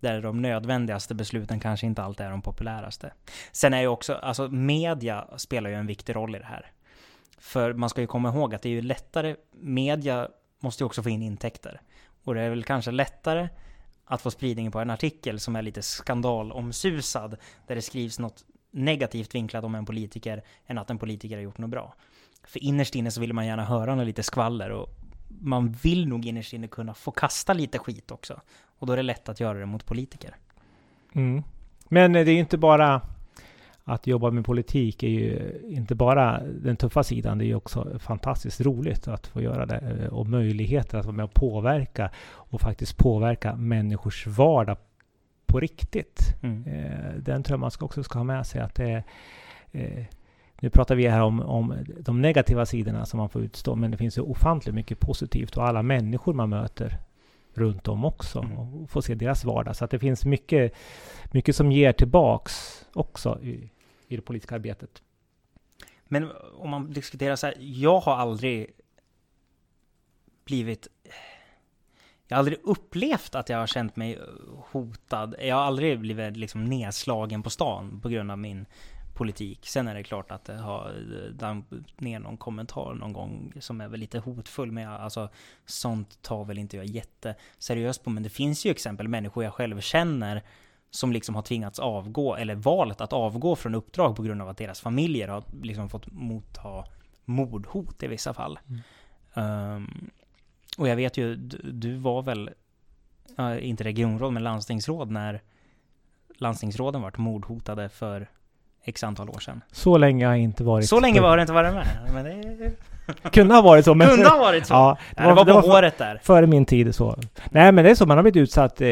där 0.00 0.22
de 0.22 0.42
nödvändigaste 0.42 1.14
besluten 1.14 1.60
kanske 1.60 1.86
inte 1.86 2.02
alltid 2.02 2.26
är 2.26 2.30
de 2.30 2.42
populäraste. 2.42 3.12
Sen 3.52 3.74
är 3.74 3.80
ju 3.80 3.86
också, 3.86 4.14
alltså 4.14 4.48
media 4.48 5.28
spelar 5.36 5.70
ju 5.70 5.76
en 5.76 5.86
viktig 5.86 6.16
roll 6.16 6.36
i 6.36 6.38
det 6.38 6.44
här. 6.44 6.70
För 7.38 7.72
man 7.72 7.90
ska 7.90 8.00
ju 8.00 8.06
komma 8.06 8.28
ihåg 8.28 8.54
att 8.54 8.62
det 8.62 8.68
är 8.68 8.72
ju 8.72 8.82
lättare, 8.82 9.36
media 9.52 10.28
måste 10.60 10.82
ju 10.82 10.86
också 10.86 11.02
få 11.02 11.08
in 11.08 11.22
intäkter. 11.22 11.80
Och 12.24 12.34
det 12.34 12.40
är 12.40 12.50
väl 12.50 12.64
kanske 12.64 12.90
lättare 12.90 13.48
att 14.04 14.22
få 14.22 14.30
spridning 14.30 14.70
på 14.70 14.80
en 14.80 14.90
artikel 14.90 15.40
som 15.40 15.56
är 15.56 15.62
lite 15.62 15.82
skandalomsusad, 15.82 17.36
där 17.66 17.74
det 17.74 17.82
skrivs 17.82 18.18
något 18.18 18.44
negativt 18.70 19.34
vinklat 19.34 19.64
om 19.64 19.74
en 19.74 19.86
politiker, 19.86 20.42
än 20.66 20.78
att 20.78 20.90
en 20.90 20.98
politiker 20.98 21.36
har 21.36 21.42
gjort 21.42 21.58
något 21.58 21.70
bra. 21.70 21.94
För 22.46 22.62
innerst 22.62 22.94
inne 22.94 23.10
så 23.10 23.20
vill 23.20 23.32
man 23.32 23.46
gärna 23.46 23.64
höra 23.64 23.94
något 23.94 24.06
lite 24.06 24.22
skvaller 24.22 24.70
och 24.70 24.88
man 25.40 25.72
vill 25.82 26.08
nog 26.08 26.26
innerst 26.26 26.52
inne 26.52 26.68
kunna 26.68 26.94
få 26.94 27.10
kasta 27.10 27.52
lite 27.52 27.78
skit 27.78 28.10
också. 28.10 28.40
Och 28.78 28.86
då 28.86 28.92
är 28.92 28.96
det 28.96 29.02
lätt 29.02 29.28
att 29.28 29.40
göra 29.40 29.58
det 29.58 29.66
mot 29.66 29.86
politiker. 29.86 30.36
Mm. 31.12 31.42
Men 31.88 32.12
det 32.12 32.20
är 32.20 32.24
ju 32.24 32.38
inte 32.38 32.58
bara 32.58 33.00
att 33.88 34.06
jobba 34.06 34.30
med 34.30 34.44
politik 34.44 35.02
är 35.02 35.08
ju 35.08 35.60
inte 35.68 35.94
bara 35.94 36.40
den 36.42 36.76
tuffa 36.76 37.02
sidan, 37.02 37.38
det 37.38 37.44
är 37.44 37.46
ju 37.46 37.54
också 37.54 37.98
fantastiskt 37.98 38.60
roligt 38.60 39.08
att 39.08 39.26
få 39.26 39.40
göra 39.40 39.66
det 39.66 39.76
eh, 39.76 40.08
och 40.08 40.26
möjligheter 40.26 40.98
att 40.98 41.04
vara 41.04 41.16
med 41.16 41.24
och 41.24 41.34
påverka 41.34 42.10
och 42.28 42.60
faktiskt 42.60 42.96
påverka 42.96 43.56
människors 43.56 44.26
vardag 44.26 44.76
på 45.46 45.60
riktigt. 45.60 46.34
Mm. 46.42 46.64
Eh, 46.64 47.14
den 47.18 47.42
tror 47.42 47.54
jag 47.54 47.60
man 47.60 47.70
också 47.80 48.02
ska 48.02 48.18
ha 48.18 48.24
med 48.24 48.46
sig 48.46 48.60
att 48.60 48.74
det 48.74 48.90
är 48.90 49.04
eh, 49.72 50.04
nu 50.60 50.70
pratar 50.70 50.94
vi 50.94 51.08
här 51.08 51.22
om, 51.22 51.40
om 51.40 51.74
de 51.98 52.22
negativa 52.22 52.66
sidorna 52.66 53.06
som 53.06 53.18
man 53.18 53.28
får 53.28 53.42
utstå, 53.42 53.74
men 53.74 53.90
det 53.90 53.96
finns 53.96 54.18
ju 54.18 54.22
ofantligt 54.22 54.74
mycket 54.74 55.00
positivt 55.00 55.56
och 55.56 55.66
alla 55.66 55.82
människor 55.82 56.34
man 56.34 56.48
möter 56.48 56.98
runt 57.54 57.88
om 57.88 58.04
också 58.04 58.38
mm. 58.38 58.58
och 58.58 58.90
få 58.90 59.02
se 59.02 59.14
deras 59.14 59.44
vardag. 59.44 59.76
Så 59.76 59.84
att 59.84 59.90
det 59.90 59.98
finns 59.98 60.24
mycket, 60.24 60.74
mycket 61.32 61.56
som 61.56 61.72
ger 61.72 61.92
tillbaks 61.92 62.84
också 62.92 63.40
i, 63.42 63.70
i 64.08 64.16
det 64.16 64.22
politiska 64.22 64.54
arbetet. 64.54 65.02
Men 66.04 66.30
om 66.58 66.70
man 66.70 66.92
diskuterar 66.92 67.36
så 67.36 67.46
här, 67.46 67.54
jag 67.58 68.00
har 68.00 68.16
aldrig 68.16 68.70
blivit 70.44 70.88
jag 72.28 72.36
har 72.36 72.38
aldrig 72.38 72.58
upplevt 72.62 73.34
att 73.34 73.48
jag 73.48 73.58
har 73.58 73.66
känt 73.66 73.96
mig 73.96 74.18
hotad. 74.70 75.34
Jag 75.40 75.56
har 75.56 75.62
aldrig 75.62 76.00
blivit 76.00 76.36
liksom 76.36 76.64
nedslagen 76.64 77.42
på 77.42 77.50
stan 77.50 78.00
på 78.00 78.08
grund 78.08 78.30
av 78.30 78.38
min 78.38 78.66
politik. 79.16 79.66
Sen 79.66 79.88
är 79.88 79.94
det 79.94 80.02
klart 80.02 80.30
att 80.30 80.44
det 80.44 80.56
har 80.56 80.94
damp 81.32 81.66
ner 81.96 82.18
någon 82.18 82.36
kommentar 82.36 82.94
någon 82.94 83.12
gång 83.12 83.52
som 83.60 83.80
är 83.80 83.88
väl 83.88 84.00
lite 84.00 84.18
hotfull, 84.18 84.72
men 84.72 84.84
jag, 84.84 84.92
alltså 84.92 85.28
sånt 85.66 86.22
tar 86.22 86.44
väl 86.44 86.58
inte 86.58 86.76
jag 86.76 86.86
jätteseriöst 86.86 88.04
på. 88.04 88.10
Men 88.10 88.22
det 88.22 88.28
finns 88.28 88.66
ju 88.66 88.70
exempel 88.70 89.08
människor 89.08 89.44
jag 89.44 89.54
själv 89.54 89.80
känner 89.80 90.42
som 90.90 91.12
liksom 91.12 91.34
har 91.34 91.42
tvingats 91.42 91.78
avgå 91.78 92.36
eller 92.36 92.54
valt 92.54 93.00
att 93.00 93.12
avgå 93.12 93.56
från 93.56 93.74
uppdrag 93.74 94.16
på 94.16 94.22
grund 94.22 94.42
av 94.42 94.48
att 94.48 94.58
deras 94.58 94.80
familjer 94.80 95.28
har 95.28 95.44
liksom 95.62 95.88
fått 95.90 96.12
motta 96.12 96.84
mordhot 97.24 98.02
i 98.02 98.06
vissa 98.06 98.34
fall. 98.34 98.58
Mm. 98.68 99.76
Um, 99.76 100.10
och 100.78 100.88
jag 100.88 100.96
vet 100.96 101.16
ju, 101.16 101.36
du, 101.36 101.72
du 101.72 101.96
var 101.96 102.22
väl, 102.22 102.50
uh, 103.38 103.68
inte 103.68 103.84
regionråd, 103.84 104.32
men 104.32 104.42
landstingsråd 104.42 105.10
när 105.10 105.42
landstingsråden 106.36 107.02
vart 107.02 107.18
mordhotade 107.18 107.88
för 107.88 108.28
x 108.86 109.04
antal 109.04 109.28
år 109.28 109.38
sedan. 109.38 109.62
Så 109.72 109.98
länge 109.98 110.26
har 110.26 110.32
jag 110.32 110.42
inte 110.42 110.64
varit 110.64 110.88
Så 110.88 111.00
länge 111.00 111.20
har 111.20 111.36
det 111.36 111.40
inte 111.40 111.52
varit 111.52 111.74
med. 111.74 111.86
Men 112.12 112.24
det 112.24 112.72
kunde 113.30 113.54
ha 113.54 113.62
varit 113.62 113.84
så. 113.84 113.94
Men 113.94 114.08
kunde 114.08 114.28
ha 114.28 114.38
varit 114.38 114.66
så. 114.66 114.74
Ja, 114.74 114.98
det, 115.16 115.22
var, 115.22 115.28
det 115.28 115.34
var 115.34 115.44
på 115.44 115.50
det 115.50 115.52
var 115.52 115.74
håret 115.74 115.98
där. 115.98 116.20
Före 116.22 116.46
min 116.46 116.64
tid 116.64 116.94
så. 116.94 117.16
Nej 117.50 117.72
men 117.72 117.84
det 117.84 117.90
är 117.90 117.94
så, 117.94 118.06
man 118.06 118.18
har 118.18 118.22
blivit 118.22 118.42
utsatt. 118.42 118.80
Eh, 118.80 118.88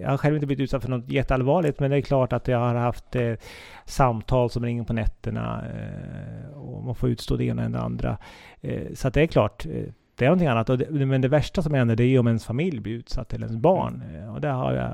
jag 0.00 0.10
har 0.10 0.16
själv 0.16 0.34
inte 0.34 0.46
blivit 0.46 0.62
utsatt 0.62 0.82
för 0.82 0.90
något 0.90 1.08
jätteallvarligt, 1.08 1.80
men 1.80 1.90
det 1.90 1.96
är 1.96 2.00
klart 2.00 2.32
att 2.32 2.48
jag 2.48 2.58
har 2.58 2.74
haft 2.74 3.16
eh, 3.16 3.32
samtal 3.84 4.50
som 4.50 4.64
ringer 4.64 4.84
på 4.84 4.92
nätterna 4.92 5.64
eh, 5.66 6.58
och 6.58 6.84
man 6.84 6.94
får 6.94 7.08
utstå 7.08 7.36
det 7.36 7.44
ena 7.44 7.64
och 7.64 7.70
det 7.70 7.80
andra. 7.80 8.18
Eh, 8.60 8.94
så 8.94 9.08
att 9.08 9.14
det 9.14 9.22
är 9.22 9.26
klart. 9.26 9.66
Eh, 9.66 9.92
det 10.16 10.24
är 10.24 10.28
någonting 10.28 10.48
annat. 10.48 10.66
Det, 10.66 11.06
men 11.06 11.20
det 11.20 11.28
värsta 11.28 11.62
som 11.62 11.74
händer 11.74 11.96
det 11.96 12.04
är 12.04 12.18
om 12.18 12.26
ens 12.26 12.44
familj 12.44 12.80
blir 12.80 12.94
utsatt 12.94 13.32
eller 13.32 13.46
ens 13.46 13.62
barn. 13.62 14.02
Mm. 14.08 14.22
Eh, 14.22 14.34
och 14.34 14.40
det 14.40 14.48
har 14.48 14.72
jag 14.72 14.90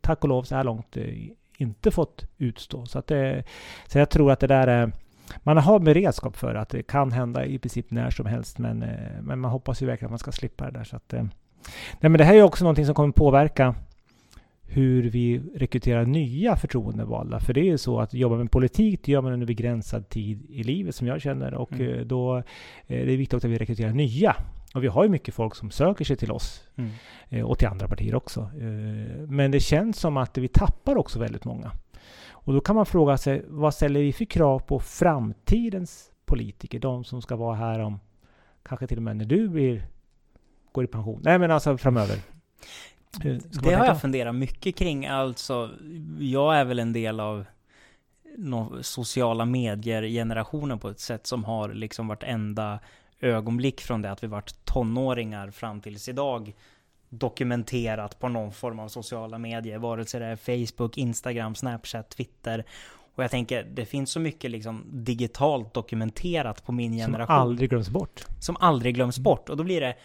tack 0.00 0.22
och 0.22 0.28
lov 0.28 0.42
så 0.42 0.54
här 0.54 0.64
långt 0.64 0.96
inte 1.60 1.90
fått 1.90 2.26
utstå. 2.38 2.86
Så, 2.86 2.98
att 2.98 3.06
det, 3.06 3.44
så 3.86 3.98
jag 3.98 4.10
tror 4.10 4.32
att 4.32 4.40
det 4.40 4.46
där 4.46 4.66
är 4.66 4.92
man 5.38 5.56
har 5.56 5.78
beredskap 5.78 6.36
för 6.36 6.54
att 6.54 6.68
det 6.68 6.82
kan 6.82 7.12
hända 7.12 7.46
i 7.46 7.58
princip 7.58 7.90
när 7.90 8.10
som 8.10 8.26
helst, 8.26 8.58
men, 8.58 8.82
eh, 8.82 9.22
men 9.22 9.38
man 9.38 9.50
hoppas 9.50 9.82
ju 9.82 9.86
verkligen 9.86 10.06
att 10.06 10.12
man 10.12 10.18
ska 10.18 10.32
slippa 10.32 10.64
det 10.64 10.78
där. 10.78 10.84
Så 10.84 10.96
att, 10.96 11.12
eh, 11.12 11.22
nej, 12.00 12.10
men 12.10 12.12
det 12.12 12.24
här 12.24 12.34
är 12.34 12.42
också 12.42 12.64
någonting 12.64 12.86
som 12.86 12.94
kommer 12.94 13.12
påverka 13.12 13.74
hur 14.62 15.10
vi 15.10 15.42
rekryterar 15.54 16.04
nya 16.04 16.56
förtroendevalda. 16.56 17.40
För 17.40 17.54
det 17.54 17.60
är 17.60 17.64
ju 17.64 17.78
så 17.78 18.00
att 18.00 18.14
jobba 18.14 18.36
med 18.36 18.50
politik, 18.50 19.00
det 19.04 19.12
gör 19.12 19.22
man 19.22 19.32
under 19.32 19.46
begränsad 19.46 20.08
tid 20.08 20.46
i 20.48 20.62
livet 20.62 20.94
som 20.94 21.06
jag 21.06 21.20
känner. 21.20 21.54
Och 21.54 21.72
mm. 21.72 21.98
Eh, 21.98 22.00
då 22.00 22.36
är 22.86 23.06
det 23.06 23.16
viktigt 23.16 23.34
att 23.34 23.50
vi 23.50 23.58
rekryterar 23.58 23.92
nya. 23.92 24.36
Och 24.74 24.84
vi 24.84 24.88
har 24.88 25.04
ju 25.04 25.10
mycket 25.10 25.34
folk 25.34 25.54
som 25.54 25.70
söker 25.70 26.04
sig 26.04 26.16
till 26.16 26.32
oss. 26.32 26.62
Mm. 26.76 27.46
Och 27.46 27.58
till 27.58 27.68
andra 27.68 27.88
partier 27.88 28.14
också. 28.14 28.50
Men 29.28 29.50
det 29.50 29.60
känns 29.60 29.98
som 29.98 30.16
att 30.16 30.38
vi 30.38 30.48
tappar 30.48 30.96
också 30.96 31.18
väldigt 31.18 31.44
många. 31.44 31.72
Och 32.30 32.52
då 32.52 32.60
kan 32.60 32.76
man 32.76 32.86
fråga 32.86 33.18
sig, 33.18 33.44
vad 33.48 33.74
ställer 33.74 34.00
vi 34.00 34.12
för 34.12 34.24
krav 34.24 34.58
på 34.58 34.80
framtidens 34.80 36.10
politiker? 36.26 36.78
De 36.78 37.04
som 37.04 37.22
ska 37.22 37.36
vara 37.36 37.56
här 37.56 37.78
om, 37.78 38.00
kanske 38.62 38.86
till 38.86 38.96
och 38.96 39.02
med 39.02 39.16
när 39.16 39.24
du 39.24 39.48
blir, 39.48 39.86
går 40.72 40.84
i 40.84 40.86
pension. 40.86 41.20
Nej 41.24 41.38
men 41.38 41.50
alltså 41.50 41.78
framöver. 41.78 42.18
Det 43.62 43.74
har 43.74 43.86
jag 43.86 44.00
funderat 44.00 44.34
mycket 44.34 44.76
kring. 44.76 45.06
Alltså, 45.06 45.70
jag 46.18 46.56
är 46.56 46.64
väl 46.64 46.78
en 46.78 46.92
del 46.92 47.20
av 47.20 47.46
sociala 48.80 49.44
medier-generationen 49.44 50.78
på 50.78 50.88
ett 50.88 51.00
sätt 51.00 51.26
som 51.26 51.44
har 51.44 51.68
liksom 51.68 52.08
varit 52.08 52.22
enda 52.22 52.78
ögonblick 53.20 53.80
från 53.80 54.02
det 54.02 54.10
att 54.10 54.22
vi 54.22 54.26
varit 54.26 54.64
tonåringar 54.64 55.50
fram 55.50 55.80
tills 55.80 56.08
idag 56.08 56.54
dokumenterat 57.08 58.18
på 58.18 58.28
någon 58.28 58.52
form 58.52 58.78
av 58.78 58.88
sociala 58.88 59.38
medier, 59.38 59.78
vare 59.78 60.04
sig 60.04 60.20
det 60.20 60.26
är 60.26 60.36
Facebook, 60.36 60.98
Instagram, 60.98 61.54
Snapchat, 61.54 62.08
Twitter. 62.10 62.64
Och 63.14 63.24
jag 63.24 63.30
tänker, 63.30 63.64
det 63.64 63.86
finns 63.86 64.10
så 64.10 64.20
mycket 64.20 64.50
liksom 64.50 64.84
digitalt 64.90 65.74
dokumenterat 65.74 66.66
på 66.66 66.72
min 66.72 66.92
generation. 66.92 67.26
Som 67.26 67.42
aldrig 67.42 67.70
glöms 67.70 67.90
bort. 67.90 68.24
Som 68.40 68.56
aldrig 68.56 68.94
glöms 68.94 69.18
bort. 69.18 69.48
Och 69.48 69.56
då 69.56 69.64
blir 69.64 69.80
det, 69.80 69.96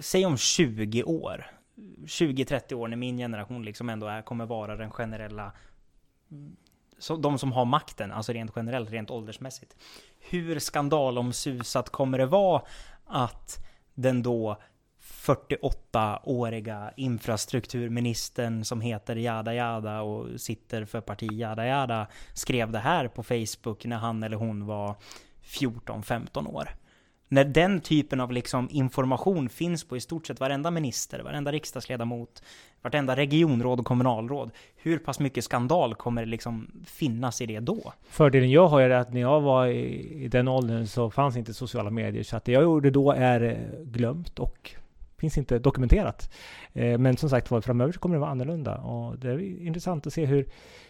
säg 0.00 0.26
om 0.26 0.36
20 0.36 1.02
år, 1.02 1.46
20-30 2.04 2.74
år 2.74 2.88
när 2.88 2.96
min 2.96 3.18
generation 3.18 3.64
liksom 3.64 3.88
ändå 3.88 4.06
är, 4.06 4.22
kommer 4.22 4.46
vara 4.46 4.76
den 4.76 4.90
generella, 4.90 5.52
de 7.20 7.38
som 7.38 7.52
har 7.52 7.64
makten, 7.64 8.12
alltså 8.12 8.32
rent 8.32 8.52
generellt, 8.56 8.90
rent 8.90 9.10
åldersmässigt. 9.10 9.76
Hur 10.18 10.58
skandalomsusat 10.58 11.90
kommer 11.90 12.18
det 12.18 12.26
vara 12.26 12.62
att 13.06 13.66
den 13.94 14.22
då 14.22 14.56
48-åriga 15.00 16.92
infrastrukturministern 16.96 18.64
som 18.64 18.80
heter 18.80 19.16
Jada 19.16 19.54
Jada 19.54 20.00
och 20.00 20.40
sitter 20.40 20.84
för 20.84 21.00
parti 21.00 21.32
Jada 21.32 21.66
Jada 21.66 22.06
skrev 22.34 22.70
det 22.72 22.78
här 22.78 23.08
på 23.08 23.22
Facebook 23.22 23.84
när 23.84 23.96
han 23.96 24.22
eller 24.22 24.36
hon 24.36 24.66
var 24.66 24.94
14-15 25.44 26.48
år. 26.48 26.68
När 27.32 27.44
den 27.44 27.80
typen 27.80 28.20
av 28.20 28.32
liksom 28.32 28.68
information 28.70 29.48
finns 29.48 29.84
på 29.84 29.96
i 29.96 30.00
stort 30.00 30.26
sett 30.26 30.40
varenda 30.40 30.70
minister, 30.70 31.22
varenda 31.22 31.52
riksdagsledamot, 31.52 32.42
vartenda 32.82 33.16
regionråd 33.16 33.80
och 33.80 33.86
kommunalråd. 33.86 34.50
Hur 34.76 34.98
pass 34.98 35.20
mycket 35.20 35.44
skandal 35.44 35.94
kommer 35.94 36.24
det 36.24 36.30
liksom 36.30 36.70
finnas 36.86 37.40
i 37.40 37.46
det 37.46 37.60
då? 37.60 37.92
Fördelen 38.08 38.50
jag 38.50 38.68
har 38.68 38.80
är 38.80 38.90
att 38.90 39.12
när 39.12 39.20
jag 39.20 39.40
var 39.40 39.66
i, 39.66 40.28
den 40.28 40.48
åldern 40.48 40.86
så 40.86 41.10
fanns 41.10 41.36
inte 41.36 41.54
sociala 41.54 41.90
medier. 41.90 42.22
Så 42.22 42.36
att 42.36 42.44
det 42.44 42.52
jag 42.52 42.62
gjorde 42.62 42.90
då 42.90 43.12
är 43.12 43.40
eh, 43.40 43.84
glömt 43.84 44.38
och 44.38 44.70
finns 45.18 45.38
inte 45.38 45.58
dokumenterat. 45.58 46.32
Eh, 46.72 46.98
men 46.98 47.16
som 47.16 47.30
sagt 47.30 47.50
var, 47.50 47.60
framöver 47.60 47.92
så 47.92 48.00
kommer 48.00 48.14
det 48.16 48.20
vara 48.20 48.30
annorlunda. 48.30 48.78
Och 48.78 49.18
det 49.18 49.30
är 49.30 49.66
intressant 49.66 50.06
att 50.06 50.12
se 50.12 50.26
hur, 50.26 50.48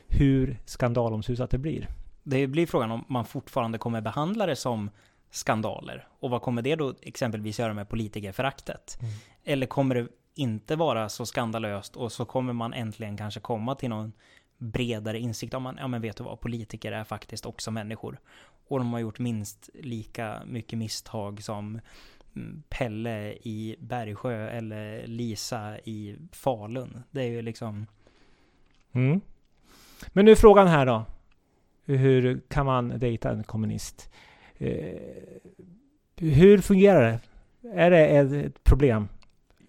hur 0.08 0.58
skandalomsusat 0.64 1.50
det 1.50 1.58
blir. 1.58 1.88
Det 2.22 2.46
blir 2.46 2.66
frågan 2.66 2.90
om 2.90 3.04
man 3.08 3.24
fortfarande 3.24 3.78
kommer 3.78 4.00
behandla 4.00 4.46
det 4.46 4.56
som 4.56 4.90
skandaler. 5.30 6.08
Och 6.20 6.30
vad 6.30 6.42
kommer 6.42 6.62
det 6.62 6.76
då 6.76 6.94
exempelvis 7.02 7.58
göra 7.58 7.74
med 7.74 7.88
politikerföraktet? 7.88 8.98
Mm. 9.00 9.12
Eller 9.44 9.66
kommer 9.66 9.94
det 9.94 10.08
inte 10.34 10.76
vara 10.76 11.08
så 11.08 11.26
skandalöst 11.26 11.96
och 11.96 12.12
så 12.12 12.24
kommer 12.24 12.52
man 12.52 12.72
äntligen 12.72 13.16
kanske 13.16 13.40
komma 13.40 13.74
till 13.74 13.88
någon 13.88 14.12
bredare 14.58 15.18
insikt 15.18 15.54
om 15.54 15.62
man, 15.62 15.76
ja 15.80 15.88
men 15.88 16.02
vet 16.02 16.16
du 16.16 16.24
vad, 16.24 16.40
politiker 16.40 16.92
är 16.92 17.04
faktiskt 17.04 17.46
också 17.46 17.70
människor. 17.70 18.20
Och 18.68 18.78
de 18.78 18.92
har 18.92 19.00
gjort 19.00 19.18
minst 19.18 19.70
lika 19.74 20.42
mycket 20.46 20.78
misstag 20.78 21.42
som 21.42 21.80
Pelle 22.68 23.32
i 23.32 23.76
Bergsjö 23.78 24.48
eller 24.48 25.06
Lisa 25.06 25.78
i 25.78 26.16
Falun. 26.32 27.02
Det 27.10 27.22
är 27.22 27.28
ju 27.28 27.42
liksom... 27.42 27.86
Mm. 28.92 29.20
Men 30.08 30.24
nu 30.24 30.30
är 30.30 30.36
frågan 30.36 30.68
här 30.68 30.86
då. 30.86 31.04
Hur 31.84 32.40
kan 32.48 32.66
man 32.66 32.98
dejta 32.98 33.30
en 33.30 33.44
kommunist? 33.44 34.10
Eh, 34.60 34.96
hur 36.16 36.58
fungerar 36.58 37.02
det? 37.02 37.20
Är 37.74 37.90
det 37.90 38.06
ett 38.06 38.64
problem? 38.64 39.08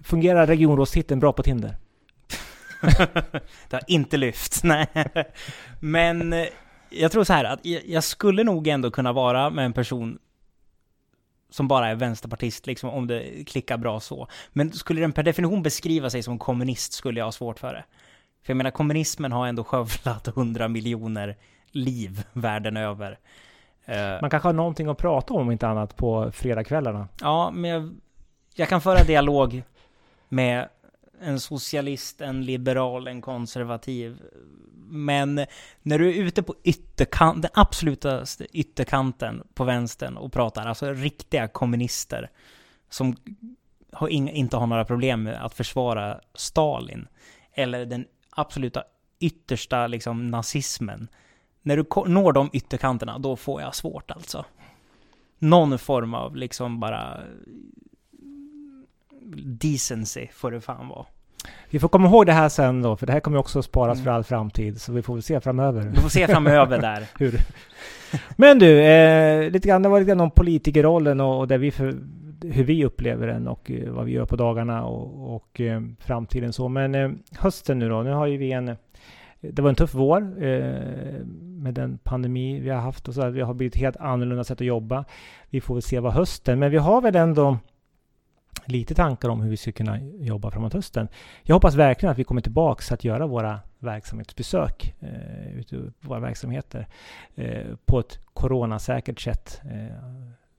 Fungerar 0.03 0.47
regionrådstiteln 0.47 1.19
bra 1.19 1.33
på 1.33 1.43
Tinder? 1.43 1.75
det 3.69 3.71
har 3.71 3.83
inte 3.87 4.17
lyft, 4.17 4.59
nej. 4.63 4.87
Men 5.79 6.33
eh, 6.33 6.45
jag 6.89 7.11
tror 7.11 7.23
så 7.23 7.33
här 7.33 7.43
att 7.43 7.59
jag 7.85 8.03
skulle 8.03 8.43
nog 8.43 8.67
ändå 8.67 8.91
kunna 8.91 9.13
vara 9.13 9.49
med 9.49 9.65
en 9.65 9.73
person 9.73 10.19
som 11.49 11.67
bara 11.67 11.87
är 11.87 11.95
vänsterpartist, 11.95 12.67
liksom 12.67 12.89
om 12.89 13.07
det 13.07 13.47
klickar 13.47 13.77
bra 13.77 13.99
så. 13.99 14.27
Men 14.49 14.71
skulle 14.71 15.01
den 15.01 15.11
per 15.11 15.23
definition 15.23 15.63
beskriva 15.63 16.09
sig 16.09 16.23
som 16.23 16.39
kommunist 16.39 16.93
skulle 16.93 17.19
jag 17.19 17.25
ha 17.25 17.31
svårt 17.31 17.59
för 17.59 17.73
det. 17.73 17.83
För 18.43 18.53
jag 18.53 18.57
menar, 18.57 18.71
kommunismen 18.71 19.31
har 19.31 19.47
ändå 19.47 19.63
skövlat 19.63 20.27
hundra 20.27 20.67
miljoner 20.67 21.37
liv 21.71 22.23
världen 22.33 22.77
över. 22.77 23.19
Eh, 23.85 24.21
Man 24.21 24.29
kanske 24.29 24.47
har 24.47 24.53
någonting 24.53 24.87
att 24.87 24.97
prata 24.97 25.33
om, 25.33 25.41
om 25.41 25.51
inte 25.51 25.67
annat, 25.67 25.95
på 25.95 26.31
fredagskvällarna. 26.31 27.07
Ja, 27.21 27.51
men 27.51 27.71
jag, 27.71 27.95
jag 28.55 28.69
kan 28.69 28.81
föra 28.81 29.03
dialog 29.03 29.63
med 30.29 30.69
en 31.21 31.39
socialist, 31.39 32.21
en 32.21 32.45
liberal, 32.45 33.07
en 33.07 33.21
konservativ. 33.21 34.21
Men 34.87 35.45
när 35.81 35.99
du 35.99 36.09
är 36.09 36.23
ute 36.23 36.43
på 36.43 36.55
ytterkant, 36.63 37.41
den 37.41 37.51
absoluta 37.53 38.23
ytterkanten 38.53 39.43
på 39.53 39.63
vänstern 39.63 40.17
och 40.17 40.33
pratar, 40.33 40.65
alltså 40.65 40.93
riktiga 40.93 41.47
kommunister 41.47 42.29
som 42.89 43.15
har 43.91 44.07
in, 44.07 44.29
inte 44.29 44.57
har 44.57 44.67
några 44.67 44.85
problem 44.85 45.23
med 45.23 45.45
att 45.45 45.53
försvara 45.53 46.19
Stalin, 46.33 47.07
eller 47.53 47.85
den 47.85 48.05
absoluta 48.29 48.83
yttersta 49.19 49.87
liksom 49.87 50.27
nazismen. 50.27 51.07
När 51.63 51.77
du 51.77 52.11
når 52.11 52.31
de 52.31 52.49
ytterkanterna, 52.53 53.19
då 53.19 53.35
får 53.35 53.61
jag 53.61 53.75
svårt 53.75 54.11
alltså. 54.11 54.45
Någon 55.39 55.79
form 55.79 56.13
av 56.13 56.35
liksom 56.35 56.79
bara 56.79 57.17
decency 59.45 60.27
får 60.33 60.51
det 60.51 60.61
fan 60.61 60.87
vara. 60.87 61.05
Vi 61.69 61.79
får 61.79 61.87
komma 61.87 62.07
ihåg 62.07 62.25
det 62.25 62.31
här 62.31 62.49
sen 62.49 62.81
då, 62.81 62.95
för 62.95 63.07
det 63.07 63.13
här 63.13 63.19
kommer 63.19 63.37
också 63.37 63.61
sparas 63.61 63.95
mm. 63.97 64.05
för 64.05 64.11
all 64.11 64.23
framtid. 64.23 64.81
Så 64.81 64.93
vi 64.93 65.01
får 65.01 65.13
väl 65.13 65.23
se 65.23 65.39
framöver. 65.39 65.81
Vi 65.81 66.01
får 66.01 66.09
se 66.09 66.27
framöver 66.27 66.81
där. 66.81 67.05
Hur? 67.19 67.39
Men 68.35 68.59
du, 68.59 68.81
eh, 68.81 69.51
lite 69.51 69.67
grann, 69.67 69.81
det 69.81 69.89
var 69.89 69.99
lite 69.99 70.09
grann 70.09 70.21
om 70.21 70.31
politikerrollen 70.31 71.21
och, 71.21 71.39
och 71.39 71.47
där 71.47 71.57
vi 71.57 71.71
för, 71.71 71.95
hur 72.41 72.63
vi 72.63 72.85
upplever 72.85 73.27
den 73.27 73.47
och 73.47 73.71
eh, 73.71 73.91
vad 73.91 74.05
vi 74.05 74.11
gör 74.11 74.25
på 74.25 74.35
dagarna 74.35 74.83
och, 74.83 75.35
och 75.35 75.61
eh, 75.61 75.81
framtiden 75.99 76.53
så. 76.53 76.67
Men 76.67 76.95
eh, 76.95 77.11
hösten 77.37 77.79
nu 77.79 77.89
då, 77.89 78.01
nu 78.01 78.11
har 78.11 78.27
ju 78.27 78.37
vi 78.37 78.51
en 78.51 78.75
det 79.41 79.61
var 79.61 79.69
en 79.69 79.75
tuff 79.75 79.93
vår 79.93 80.43
eh, 80.43 81.25
med 81.61 81.73
den 81.73 81.97
pandemi 81.97 82.59
vi 82.59 82.69
har 82.69 82.81
haft 82.81 83.07
och 83.07 83.13
så. 83.13 83.29
Vi 83.29 83.41
har 83.41 83.53
blivit 83.53 83.75
helt 83.75 83.97
annorlunda 83.97 84.43
sätt 84.43 84.61
att 84.61 84.67
jobba. 84.67 85.05
Vi 85.49 85.61
får 85.61 85.75
väl 85.75 85.81
se 85.81 85.99
vad 85.99 86.13
hösten, 86.13 86.59
men 86.59 86.71
vi 86.71 86.77
har 86.77 87.01
väl 87.01 87.15
ändå 87.15 87.57
lite 88.65 88.95
tankar 88.95 89.29
om 89.29 89.41
hur 89.41 89.49
vi 89.49 89.57
ska 89.57 89.71
kunna 89.71 90.01
jobba 90.01 90.51
framåt 90.51 90.73
hösten. 90.73 91.07
Jag 91.43 91.55
hoppas 91.55 91.75
verkligen 91.75 92.11
att 92.11 92.19
vi 92.19 92.23
kommer 92.23 92.41
tillbaks 92.41 92.91
att 92.91 93.03
göra 93.03 93.27
våra 93.27 93.59
verksamhetsbesök 93.79 94.95
eh, 94.99 95.57
ute 95.57 95.75
i 95.75 95.91
våra 96.01 96.19
verksamheter 96.19 96.87
eh, 97.35 97.75
på 97.85 97.99
ett 97.99 98.19
coronasäkert 98.33 99.19
sätt, 99.19 99.61
eh, 99.63 99.95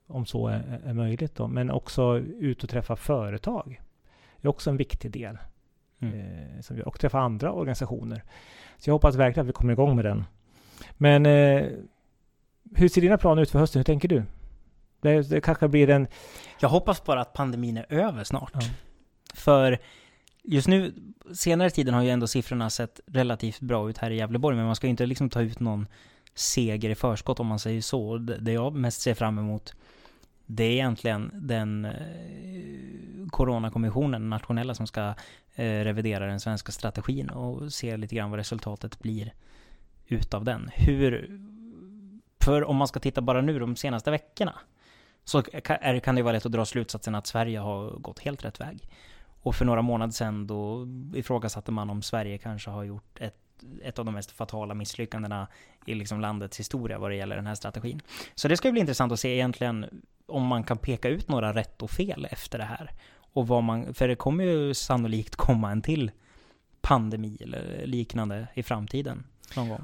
om 0.07 0.25
så 0.25 0.47
är, 0.47 0.81
är 0.85 0.93
möjligt. 0.93 1.35
Då. 1.35 1.47
Men 1.47 1.71
också 1.71 2.17
ut 2.19 2.63
och 2.63 2.69
träffa 2.69 2.95
företag. 2.95 3.81
Det 4.41 4.47
är 4.47 4.49
också 4.49 4.69
en 4.69 4.77
viktig 4.77 5.11
del. 5.11 5.37
Mm. 6.07 6.55
Eh, 6.55 6.61
som 6.61 6.75
vi, 6.75 6.81
och 6.81 6.99
träffa 6.99 7.19
andra 7.19 7.51
organisationer. 7.51 8.23
Så 8.77 8.89
jag 8.89 8.93
hoppas 8.93 9.15
verkligen 9.15 9.45
att 9.45 9.49
vi 9.49 9.53
kommer 9.53 9.73
igång 9.73 9.95
med 9.95 10.05
den. 10.05 10.25
Men 10.91 11.25
eh, 11.25 11.67
hur 12.75 12.89
ser 12.89 13.01
dina 13.01 13.17
planer 13.17 13.41
ut 13.41 13.49
för 13.49 13.59
hösten? 13.59 13.79
Hur 13.79 13.83
tänker 13.83 14.07
du? 14.07 14.23
Det, 15.01 15.29
det 15.29 15.41
kanske 15.41 15.67
blir 15.67 15.89
en... 15.89 16.07
Jag 16.59 16.69
hoppas 16.69 17.03
bara 17.03 17.21
att 17.21 17.33
pandemin 17.33 17.77
är 17.77 17.85
över 17.89 18.23
snart. 18.23 18.51
Ja. 18.53 18.61
För 19.33 19.79
just 20.43 20.67
nu, 20.67 20.93
senare 21.33 21.69
tiden 21.69 21.93
har 21.93 22.01
ju 22.01 22.09
ändå 22.09 22.27
siffrorna 22.27 22.69
sett 22.69 22.99
relativt 23.05 23.59
bra 23.59 23.89
ut 23.89 23.97
här 23.97 24.11
i 24.11 24.17
Gävleborg, 24.17 24.55
men 24.55 24.65
man 24.65 24.75
ska 24.75 24.87
ju 24.87 24.91
inte 24.91 25.05
liksom 25.05 25.29
ta 25.29 25.41
ut 25.41 25.59
någon 25.59 25.87
seger 26.35 26.89
i 26.89 26.95
förskott 26.95 27.39
om 27.39 27.47
man 27.47 27.59
säger 27.59 27.81
så. 27.81 28.17
Det 28.17 28.51
jag 28.51 28.73
mest 28.73 29.01
ser 29.01 29.13
fram 29.13 29.37
emot, 29.37 29.75
det 30.45 30.63
är 30.63 30.71
egentligen 30.71 31.31
den 31.33 31.85
eh, 31.85 31.91
Coronakommissionen, 31.93 33.29
Coronakommissionen, 33.29 34.29
nationella, 34.29 34.75
som 34.75 34.87
ska 34.87 35.13
eh, 35.55 35.83
revidera 35.83 36.25
den 36.25 36.39
svenska 36.39 36.71
strategin 36.71 37.29
och 37.29 37.73
se 37.73 37.97
lite 37.97 38.15
grann 38.15 38.29
vad 38.29 38.39
resultatet 38.39 38.99
blir 38.99 39.33
utav 40.07 40.43
den. 40.43 40.69
Hur, 40.73 41.39
för 42.39 42.63
om 42.63 42.75
man 42.75 42.87
ska 42.87 42.99
titta 42.99 43.21
bara 43.21 43.41
nu 43.41 43.59
de 43.59 43.75
senaste 43.75 44.11
veckorna, 44.11 44.55
så 45.23 45.41
kan 46.03 46.15
det 46.15 46.21
vara 46.21 46.33
lätt 46.33 46.45
att 46.45 46.51
dra 46.51 46.65
slutsatsen 46.65 47.15
att 47.15 47.27
Sverige 47.27 47.59
har 47.59 47.89
gått 47.89 48.19
helt 48.19 48.45
rätt 48.45 48.59
väg. 48.59 48.89
Och 49.41 49.55
för 49.55 49.65
några 49.65 49.81
månader 49.81 50.11
sedan 50.11 50.47
då 50.47 50.87
ifrågasatte 51.15 51.71
man 51.71 51.89
om 51.89 52.01
Sverige 52.01 52.37
kanske 52.37 52.69
har 52.69 52.83
gjort 52.83 53.19
ett, 53.19 53.63
ett 53.83 53.99
av 53.99 54.05
de 54.05 54.13
mest 54.13 54.31
fatala 54.31 54.73
misslyckandena 54.73 55.47
i 55.85 55.95
liksom 55.95 56.21
landets 56.21 56.59
historia 56.59 56.99
vad 56.99 57.11
det 57.11 57.15
gäller 57.15 57.35
den 57.35 57.47
här 57.47 57.55
strategin. 57.55 58.01
Så 58.35 58.47
det 58.47 58.57
ska 58.57 58.71
bli 58.71 58.81
intressant 58.81 59.11
att 59.11 59.19
se 59.19 59.33
egentligen 59.33 60.01
om 60.27 60.47
man 60.47 60.63
kan 60.63 60.77
peka 60.77 61.09
ut 61.09 61.29
några 61.29 61.53
rätt 61.53 61.81
och 61.81 61.91
fel 61.91 62.27
efter 62.31 62.57
det 62.57 62.63
här. 62.63 62.91
Och 63.33 63.47
vad 63.47 63.63
man, 63.63 63.93
för 63.93 64.07
det 64.07 64.15
kommer 64.15 64.43
ju 64.43 64.73
sannolikt 64.73 65.35
komma 65.35 65.71
en 65.71 65.81
till 65.81 66.11
pandemi 66.81 67.37
eller 67.41 67.83
liknande 67.85 68.47
i 68.53 68.63
framtiden. 68.63 69.23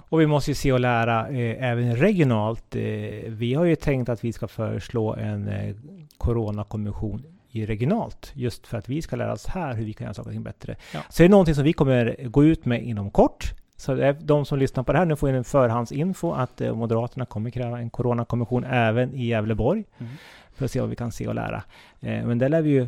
Och 0.09 0.21
vi 0.21 0.27
måste 0.27 0.51
ju 0.51 0.55
se 0.55 0.71
och 0.71 0.79
lära 0.79 1.29
eh, 1.29 1.69
även 1.69 1.95
regionalt. 1.95 2.75
Eh, 2.75 2.81
vi 3.27 3.53
har 3.53 3.65
ju 3.65 3.75
tänkt 3.75 4.09
att 4.09 4.23
vi 4.23 4.33
ska 4.33 4.47
föreslå 4.47 5.15
en 5.15 5.47
eh, 5.47 5.75
coronakommission 6.17 7.23
i 7.51 7.65
regionalt. 7.65 8.31
Just 8.35 8.67
för 8.67 8.77
att 8.77 8.89
vi 8.89 9.01
ska 9.01 9.15
lära 9.15 9.33
oss 9.33 9.45
här 9.47 9.73
hur 9.73 9.85
vi 9.85 9.93
kan 9.93 10.05
göra 10.05 10.13
saker 10.13 10.29
och 10.29 10.33
ting 10.33 10.43
bättre. 10.43 10.75
Ja. 10.93 10.99
Så 11.09 11.23
det 11.23 11.27
är 11.27 11.29
någonting 11.29 11.55
som 11.55 11.63
vi 11.63 11.73
kommer 11.73 12.27
gå 12.27 12.43
ut 12.43 12.65
med 12.65 12.83
inom 12.83 13.11
kort. 13.11 13.53
Så 13.79 14.13
de 14.19 14.45
som 14.45 14.59
lyssnar 14.59 14.83
på 14.83 14.91
det 14.91 14.97
här 14.97 15.05
nu 15.05 15.15
får 15.15 15.29
en 15.29 15.43
förhandsinfo 15.43 16.31
att 16.31 16.61
eh, 16.61 16.75
Moderaterna 16.75 17.25
kommer 17.25 17.49
kräva 17.49 17.79
en 17.79 17.89
coronakommission 17.89 18.63
även 18.63 19.13
i 19.13 19.25
Gävleborg. 19.25 19.83
Mm. 19.97 20.13
För 20.51 20.65
att 20.65 20.71
se 20.71 20.79
vad 20.79 20.89
vi 20.89 20.95
kan 20.95 21.11
se 21.11 21.27
och 21.27 21.35
lära. 21.35 21.63
Eh, 21.99 22.25
men 22.25 22.37
det 22.37 22.49
lär 22.49 22.61
vi 22.61 22.69
ju, 22.69 22.87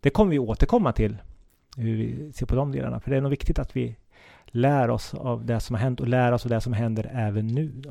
det 0.00 0.10
kommer 0.10 0.30
vi 0.30 0.38
återkomma 0.38 0.92
till. 0.92 1.16
Hur 1.76 1.96
vi 1.96 2.32
ser 2.32 2.46
på 2.46 2.54
de 2.54 2.72
delarna. 2.72 3.00
För 3.00 3.10
det 3.10 3.16
är 3.16 3.20
nog 3.20 3.30
viktigt 3.30 3.58
att 3.58 3.76
vi 3.76 3.96
lär 4.46 4.90
oss 4.90 5.14
av 5.14 5.44
det 5.46 5.60
som 5.60 5.74
har 5.74 5.80
hänt 5.80 6.00
och 6.00 6.08
lär 6.08 6.32
oss 6.32 6.44
av 6.44 6.50
det 6.50 6.60
som 6.60 6.72
händer 6.72 7.10
även 7.14 7.46
nu. 7.46 7.72
Då. 7.74 7.90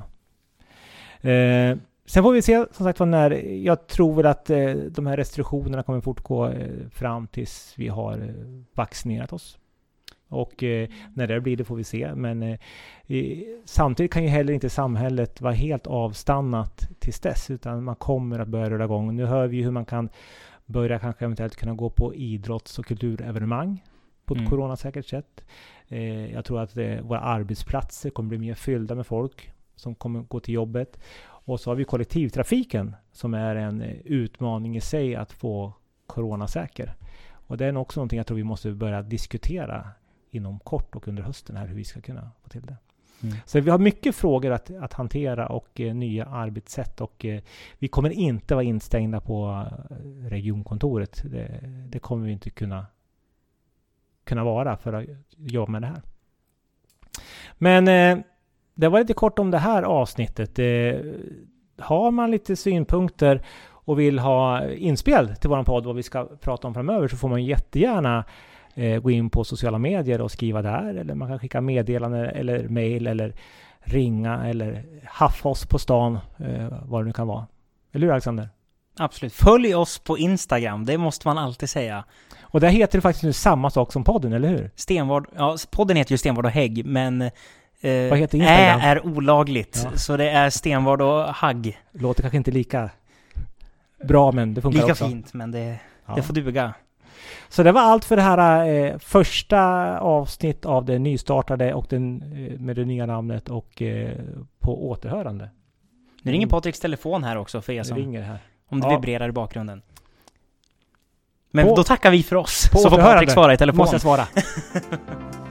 Eh, 1.30 1.78
sen 2.06 2.24
får 2.24 2.32
vi 2.32 2.42
se 2.42 2.66
som 2.72 2.86
sagt 2.86 3.00
var 3.00 3.08
när, 3.08 3.32
jag 3.66 3.88
tror 3.88 4.16
väl 4.16 4.26
att 4.26 4.46
de 4.90 5.08
här 5.08 5.18
restriktionerna 5.18 5.84
kommer 5.84 6.02
fortgå 6.02 6.54
fram 6.92 7.28
tills 7.28 7.74
vi 7.78 7.88
har 7.88 8.34
vaccinerat 8.74 9.34
oss. 9.34 9.58
Och 10.30 10.64
eh, 10.64 10.90
när 11.14 11.28
det 11.28 11.42
blir 11.42 11.58
det 11.58 11.64
får 11.64 11.76
vi 11.76 11.84
se. 11.84 12.16
Men 12.16 12.44
eh, 12.44 12.60
samtidigt 13.66 14.14
kan 14.14 14.24
ju 14.24 14.30
heller 14.30 14.54
inte 14.54 14.70
samhället 14.70 15.42
vara 15.42 15.54
helt 15.54 15.88
avstannat 15.88 16.90
tills 17.00 17.20
dess, 17.20 17.50
utan 17.50 17.84
man 17.84 17.96
kommer 17.96 18.40
att 18.40 18.48
börja 18.48 18.70
röra 18.70 18.84
igång. 18.84 19.16
Nu 19.16 19.26
hör 19.26 19.48
vi 19.48 19.64
hur 19.64 19.72
man 19.72 19.86
kan 19.86 20.10
börja 20.66 21.00
kanske 21.00 21.26
eventuellt 21.26 21.56
kunna 21.56 21.74
gå 21.74 21.90
på 21.90 22.16
idrotts 22.16 22.80
och 22.80 22.86
kulturevenemang 22.86 23.84
på 24.26 24.34
ett 24.34 24.40
mm. 24.40 24.50
coronasäkert 24.50 25.06
sätt. 25.06 25.44
Eh, 25.88 26.34
jag 26.34 26.46
tror 26.46 26.62
att 26.62 26.78
eh, 26.78 27.02
våra 27.02 27.20
arbetsplatser 27.20 28.10
kommer 28.10 28.30
bli 28.30 28.38
mer 28.38 28.54
fyllda 28.54 28.96
med 28.96 29.08
folk 29.08 29.52
som 29.76 29.96
kommer 29.96 30.22
gå 30.22 30.40
till 30.40 30.54
jobbet. 30.54 31.00
Och 31.20 31.60
så 31.60 31.70
har 31.70 31.76
vi 31.76 31.84
kollektivtrafiken 31.84 32.96
som 33.12 33.34
är 33.34 33.56
en 33.56 33.82
eh, 33.82 33.96
utmaning 34.06 34.76
i 34.76 34.82
sig 34.82 35.16
att 35.16 35.32
få 35.32 35.74
coronasäker. 36.06 36.96
Och 37.48 37.58
det 37.58 37.66
är 37.66 37.78
också 37.78 38.00
någonting 38.00 38.18
jag 38.18 38.28
tror 38.28 38.38
vi 38.38 38.44
måste 38.44 38.72
börja 38.72 39.02
diskutera 39.02 39.88
inom 40.32 40.60
kort 40.60 40.96
och 40.96 41.08
under 41.08 41.24
hösten 41.24 41.58
här 41.58 41.68
hur 41.68 41.76
vi 41.76 41.84
ska 41.84 42.02
kunna 42.02 42.32
få 42.44 42.50
till 42.50 42.66
det. 42.66 42.78
Mm. 43.24 43.36
Så 43.46 43.60
vi 43.60 43.70
har 43.70 43.78
mycket 43.78 44.16
frågor 44.16 44.52
att, 44.52 44.72
att 44.72 44.94
hantera 44.94 45.48
och 45.48 45.80
eh, 45.80 45.96
nya 45.96 46.26
arbetssätt 46.26 47.02
och 47.02 47.26
eh, 47.26 47.42
vi 47.80 47.88
kommer 47.88 48.10
inte 48.10 48.56
vara 48.56 48.64
instängda 48.64 49.20
på 49.20 49.66
regionkontoret. 50.30 51.22
Det, 51.26 51.60
det, 51.90 52.00
kommer 52.00 52.26
vi 52.26 52.32
inte 52.32 52.50
kunna 52.50 52.86
kunna 54.24 54.44
vara 54.44 54.78
för 54.78 54.94
att 54.94 55.06
jobba 55.38 55.72
med 55.72 55.82
det 55.82 55.88
här. 55.88 56.02
Men 57.54 57.88
eh, 57.88 58.24
det 58.74 58.88
var 58.88 59.00
lite 59.00 59.14
kort 59.14 59.40
om 59.40 59.52
det 59.52 59.58
här 59.58 59.84
avsnittet. 59.84 60.60
Eh, 60.60 61.02
har 61.78 62.12
man 62.12 62.32
lite 62.32 62.56
synpunkter 62.56 63.42
och 63.88 64.00
vill 64.00 64.20
ha 64.20 64.68
inspel 64.70 65.36
till 65.36 65.50
vår 65.50 65.64
podd 65.64 65.86
vad 65.86 65.96
vi 65.96 66.04
ska 66.04 66.26
prata 66.26 66.68
om 66.68 66.74
framöver 66.74 67.08
så 67.08 67.18
får 67.18 67.30
man 67.30 67.46
jättegärna 67.46 68.26
eh, 68.78 69.00
gå 69.00 69.12
in 69.12 69.30
på 69.30 69.44
sociala 69.44 69.78
medier 69.78 70.22
och 70.22 70.32
skriva 70.32 70.62
där 70.62 70.96
eller 70.96 71.16
man 71.16 71.28
kan 71.28 71.40
skicka 71.40 71.62
meddelande 71.62 72.30
eller 72.30 72.68
mail 72.68 73.08
eller 73.08 73.36
ringa 73.80 74.48
eller 74.48 74.84
haffa 75.06 75.50
oss 75.50 75.66
på 75.66 75.80
stan 75.80 76.20
eh, 76.38 76.68
vad 76.86 77.02
det 77.02 77.06
nu 77.06 77.14
kan 77.14 77.28
vara. 77.28 77.48
Eller 77.94 78.08
hur 78.08 78.14
Alexander? 78.14 78.50
Absolut. 78.98 79.34
Följ 79.34 79.76
oss 79.76 80.00
på 80.00 80.18
Instagram, 80.18 80.86
det 80.86 80.98
måste 80.98 81.28
man 81.28 81.38
alltid 81.38 81.70
säga. 81.70 82.04
Och 82.42 82.60
där 82.60 82.70
heter 82.70 82.98
det 82.98 83.02
faktiskt 83.02 83.24
nu 83.24 83.34
samma 83.34 83.70
sak 83.70 83.94
som 83.94 84.04
podden, 84.04 84.34
eller 84.34 84.50
hur? 84.50 84.72
Stenvard, 84.76 85.28
ja, 85.36 85.58
podden 85.72 85.98
heter 85.98 86.12
ju 86.12 86.18
Stenvard 86.18 86.46
och 86.46 86.52
Hägg, 86.52 86.86
men 86.86 87.22
eh, 87.22 88.10
Vad 88.10 88.20
heter 88.20 88.38
Instagram? 88.38 88.80
Ä 88.80 88.84
är 88.84 89.06
olagligt, 89.06 89.82
ja. 89.92 89.98
så 89.98 90.18
det 90.18 90.30
är 90.30 90.50
Stenvard 90.50 91.02
och 91.02 91.24
Hagg. 91.24 91.80
Låter 91.92 92.22
kanske 92.22 92.38
inte 92.38 92.52
lika 92.52 92.90
bra, 94.04 94.32
men 94.32 94.54
det 94.54 94.62
funkar 94.62 94.80
lika 94.80 94.92
också. 94.92 95.06
Lika 95.06 95.16
fint, 95.16 95.34
men 95.34 95.52
det, 95.52 95.80
ja. 96.06 96.16
det 96.16 96.22
får 96.22 96.34
duga. 96.34 96.74
Så 97.50 97.64
det 97.64 97.72
var 97.72 97.82
allt 97.82 98.06
för 98.06 98.16
det 98.16 98.22
här 98.22 98.66
eh, 98.70 98.98
första 98.98 99.60
avsnitt 100.00 100.66
av 100.66 100.86
det 100.86 101.00
nystartade 101.00 101.74
och 101.74 101.86
den, 101.90 102.22
eh, 102.22 102.60
med 102.60 102.76
det 102.76 102.86
nya 102.86 103.06
namnet 103.06 103.50
och 103.50 103.82
eh, 103.82 104.12
på 104.60 104.90
återhörande. 104.90 105.50
Nu 106.22 106.32
ringer 106.32 106.48
Patriks 106.48 106.80
telefon 106.80 107.24
här 107.24 107.38
också 107.38 107.62
för 107.62 107.74
er 107.74 107.84
som... 107.84 107.98
ringer 107.98 108.22
här. 108.22 108.40
Om 108.70 108.80
det 108.82 108.88
Ja. 108.88 108.96
vibrerar 108.96 109.30
i 109.30 109.32
bakgrunden. 109.32 109.82
Men 111.52 111.68
På- 111.68 111.76
då 111.76 111.84
tackar 111.84 112.12
vi 112.12 112.24
för 112.24 112.36
oss, 112.36 112.70
på 112.72 112.78
så 112.78 112.90
får. 112.90 112.98
Patrik 112.98 113.32
svara 113.32 113.54
i 113.54 113.58
telefon. 113.58 113.78
Måste 113.78 113.94
jag 113.94 114.02
svara. 114.02 114.28